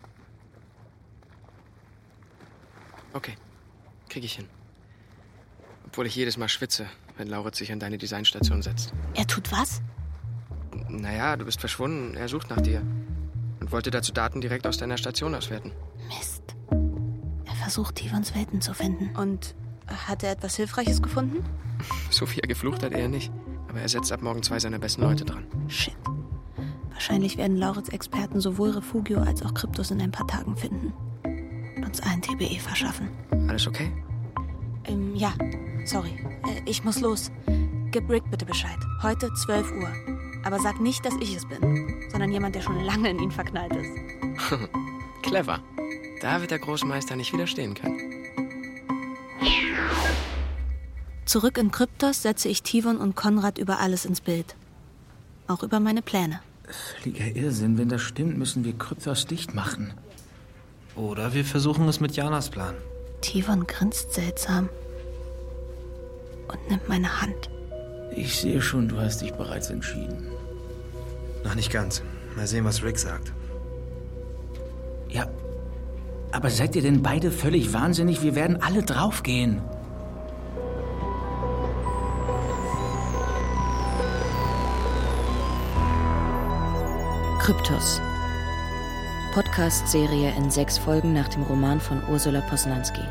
Okay, 3.18 3.34
krieg 4.10 4.24
ich 4.24 4.34
hin. 4.34 4.46
Obwohl 5.88 6.06
ich 6.06 6.16
jedes 6.16 6.38
Mal 6.38 6.50
schwitze, 6.50 6.86
wenn 7.18 7.28
Lauritz 7.28 7.58
sich 7.58 7.72
an 7.72 7.80
deine 7.80 7.98
Designstation 7.98 8.62
setzt. 8.62 8.94
Er 9.16 9.26
tut 9.26 9.52
was? 9.52 9.82
Naja, 10.88 11.36
du 11.36 11.44
bist 11.44 11.60
verschwunden. 11.60 12.16
Er 12.16 12.28
sucht 12.28 12.52
nach 12.52 12.62
dir. 12.62 12.84
Und 13.60 13.72
wollte 13.72 13.90
dazu 13.90 14.14
Daten 14.14 14.40
direkt 14.40 14.68
aus 14.68 14.78
deiner 14.78 14.98
Station 14.98 15.34
auswerten. 15.34 15.72
Mist. 16.10 16.56
Er 17.46 17.56
versucht, 17.56 17.96
Tivons 17.96 18.36
Welten 18.36 18.62
zu 18.62 18.76
finden. 18.76 19.16
Und 19.16 19.56
hat 19.88 20.22
er 20.22 20.34
etwas 20.34 20.56
Hilfreiches 20.56 21.02
gefunden? 21.02 21.44
So 22.10 22.30
wie 22.32 22.40
er 22.40 22.48
geflucht 22.48 22.82
hat, 22.82 22.92
eher 22.92 23.08
nicht. 23.08 23.32
Aber 23.68 23.80
er 23.80 23.90
setzt 23.90 24.12
ab 24.12 24.24
morgen 24.24 24.42
zwei 24.42 24.60
seiner 24.60 24.80
besten 24.80 25.02
Leute 25.02 25.26
dran. 25.26 25.46
Shit. 25.68 25.96
Wahrscheinlich 26.92 27.38
werden 27.38 27.58
Lauritz 27.58 27.90
Experten 27.90 28.42
sowohl 28.42 28.72
Refugio 28.72 29.20
als 29.20 29.44
auch 29.44 29.54
Kryptos 29.54 29.92
in 29.92 30.02
ein 30.02 30.10
paar 30.12 30.28
Tagen 30.28 30.56
finden. 30.58 30.94
Uns 31.88 32.02
allen 32.02 32.22
TBE 32.22 32.60
verschaffen. 32.60 33.08
Alles 33.48 33.66
okay? 33.66 33.90
Ähm, 34.84 35.16
ja. 35.16 35.34
Sorry. 35.86 36.10
Äh, 36.46 36.62
ich 36.66 36.84
muss 36.84 37.00
los. 37.00 37.32
Gib 37.92 38.10
Rick 38.10 38.30
bitte 38.30 38.46
Bescheid. 38.46 38.78
Heute 39.02 39.34
12 39.34 39.72
Uhr. 39.72 39.90
Aber 40.44 40.60
sag 40.60 40.82
nicht, 40.82 41.06
dass 41.06 41.14
ich 41.22 41.34
es 41.34 41.48
bin, 41.48 42.10
sondern 42.12 42.30
jemand, 42.30 42.56
der 42.56 42.62
schon 42.62 42.84
lange 42.84 43.10
in 43.10 43.20
ihn 43.20 43.32
verknallt 43.32 43.74
ist. 43.74 43.90
Clever. 45.22 45.62
Da 46.22 46.42
wird 46.42 46.52
der 46.52 46.60
Großmeister 46.60 47.16
nicht 47.16 47.32
widerstehen 47.32 47.74
können. 47.74 48.02
Zurück 51.24 51.58
in 51.58 51.72
Kryptos 51.72 52.22
setze 52.22 52.50
ich 52.50 52.64
Tivon 52.64 52.98
und 52.98 53.16
Konrad 53.16 53.58
über 53.58 53.80
alles 53.80 54.04
ins 54.04 54.20
Bild. 54.20 54.58
Auch 55.48 55.64
über 55.64 55.80
meine 55.80 56.02
Pläne. 56.02 56.42
Völliger 56.66 57.34
Irrsinn. 57.34 57.78
Wenn 57.78 57.88
das 57.88 58.02
stimmt, 58.02 58.38
müssen 58.38 58.66
wir 58.66 58.78
Kryptos 58.78 59.26
dicht 59.26 59.56
machen. 59.56 59.94
Oder 60.98 61.34
wir 61.34 61.46
versuchen 61.46 61.88
es 61.88 62.00
mit 62.00 62.16
Janas 62.16 62.50
Plan. 62.50 62.76
Tivon 63.22 63.68
grinst 63.68 64.14
seltsam 64.14 64.70
und 66.48 66.70
nimmt 66.70 66.90
meine 66.90 67.22
Hand. 67.22 67.50
Ich 68.16 68.40
sehe 68.40 68.62
schon, 68.62 68.88
du 68.88 69.00
hast 69.00 69.22
dich 69.22 69.34
bereits 69.34 69.70
entschieden. 69.70 70.28
Noch 71.44 71.56
nicht 71.56 71.72
ganz. 71.72 72.02
Mal 72.36 72.48
sehen, 72.48 72.66
was 72.66 72.84
Rick 72.84 72.98
sagt. 72.98 73.32
Ja, 75.10 75.28
aber 76.32 76.50
seid 76.50 76.76
ihr 76.76 76.82
denn 76.82 77.02
beide 77.04 77.32
völlig 77.32 77.74
wahnsinnig? 77.74 78.24
Wir 78.24 78.36
werden 78.36 78.62
alle 78.62 78.84
draufgehen. 78.84 79.62
Kryptos. 87.40 88.02
Podcast-Serie 89.38 90.36
in 90.36 90.50
sechs 90.50 90.80
Folgen 90.80 91.14
nach 91.14 91.28
dem 91.28 91.44
Roman 91.44 91.80
von 91.80 92.02
Ursula 92.10 92.42
Posnanski. 92.42 93.04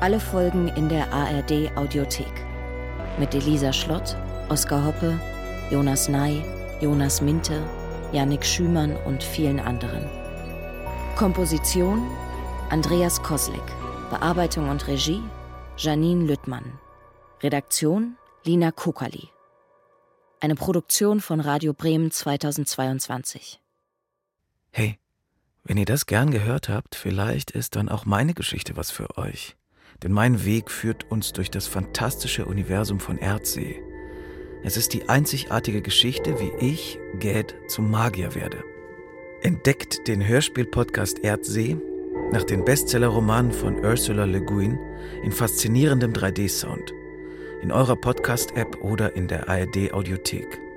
Alle 0.00 0.18
Folgen 0.18 0.68
in 0.68 0.88
der 0.88 1.12
ARD 1.12 1.70
Audiothek. 1.76 2.32
Mit 3.18 3.34
Elisa 3.34 3.74
Schlott, 3.74 4.16
Oskar 4.48 4.82
Hoppe, 4.86 5.20
Jonas 5.70 6.08
Ney, 6.08 6.42
Jonas 6.80 7.20
Minte, 7.20 7.62
Yannick 8.12 8.42
Schümann 8.42 8.96
und 9.04 9.22
vielen 9.22 9.60
anderen. 9.60 10.08
Komposition 11.14 12.10
Andreas 12.70 13.22
Koslik. 13.22 13.60
Bearbeitung 14.08 14.70
und 14.70 14.88
Regie 14.88 15.22
Janine 15.76 16.24
Lüttmann. 16.24 16.78
Redaktion 17.42 18.16
Lina 18.44 18.70
Kokali. 18.70 19.28
Eine 20.40 20.54
Produktion 20.54 21.20
von 21.20 21.40
Radio 21.40 21.74
Bremen 21.74 22.10
2022. 22.10 23.60
Hey, 24.72 24.98
wenn 25.64 25.76
ihr 25.76 25.84
das 25.84 26.06
gern 26.06 26.30
gehört 26.30 26.68
habt, 26.68 26.94
vielleicht 26.94 27.50
ist 27.50 27.76
dann 27.76 27.88
auch 27.88 28.06
meine 28.06 28.34
Geschichte 28.34 28.76
was 28.76 28.90
für 28.90 29.18
euch. 29.18 29.56
Denn 30.02 30.12
mein 30.12 30.44
Weg 30.44 30.70
führt 30.70 31.10
uns 31.10 31.32
durch 31.32 31.50
das 31.50 31.66
fantastische 31.66 32.46
Universum 32.46 33.00
von 33.00 33.18
Erdsee. 33.18 33.82
Es 34.62 34.76
ist 34.76 34.92
die 34.92 35.08
einzigartige 35.08 35.82
Geschichte, 35.82 36.38
wie 36.38 36.52
ich, 36.64 36.98
Gad, 37.18 37.54
zum 37.68 37.90
Magier 37.90 38.34
werde. 38.34 38.62
Entdeckt 39.42 40.06
den 40.06 40.26
Hörspiel-Podcast 40.26 41.18
Erdsee 41.24 41.76
nach 42.30 42.44
den 42.44 42.64
Bestseller-Romanen 42.64 43.52
von 43.52 43.84
Ursula 43.84 44.24
Le 44.24 44.42
Guin 44.42 44.78
in 45.24 45.32
faszinierendem 45.32 46.12
3D-Sound. 46.12 46.92
In 47.62 47.72
eurer 47.72 47.96
Podcast-App 47.96 48.76
oder 48.82 49.16
in 49.16 49.28
der 49.28 49.48
ARD-Audiothek. 49.48 50.69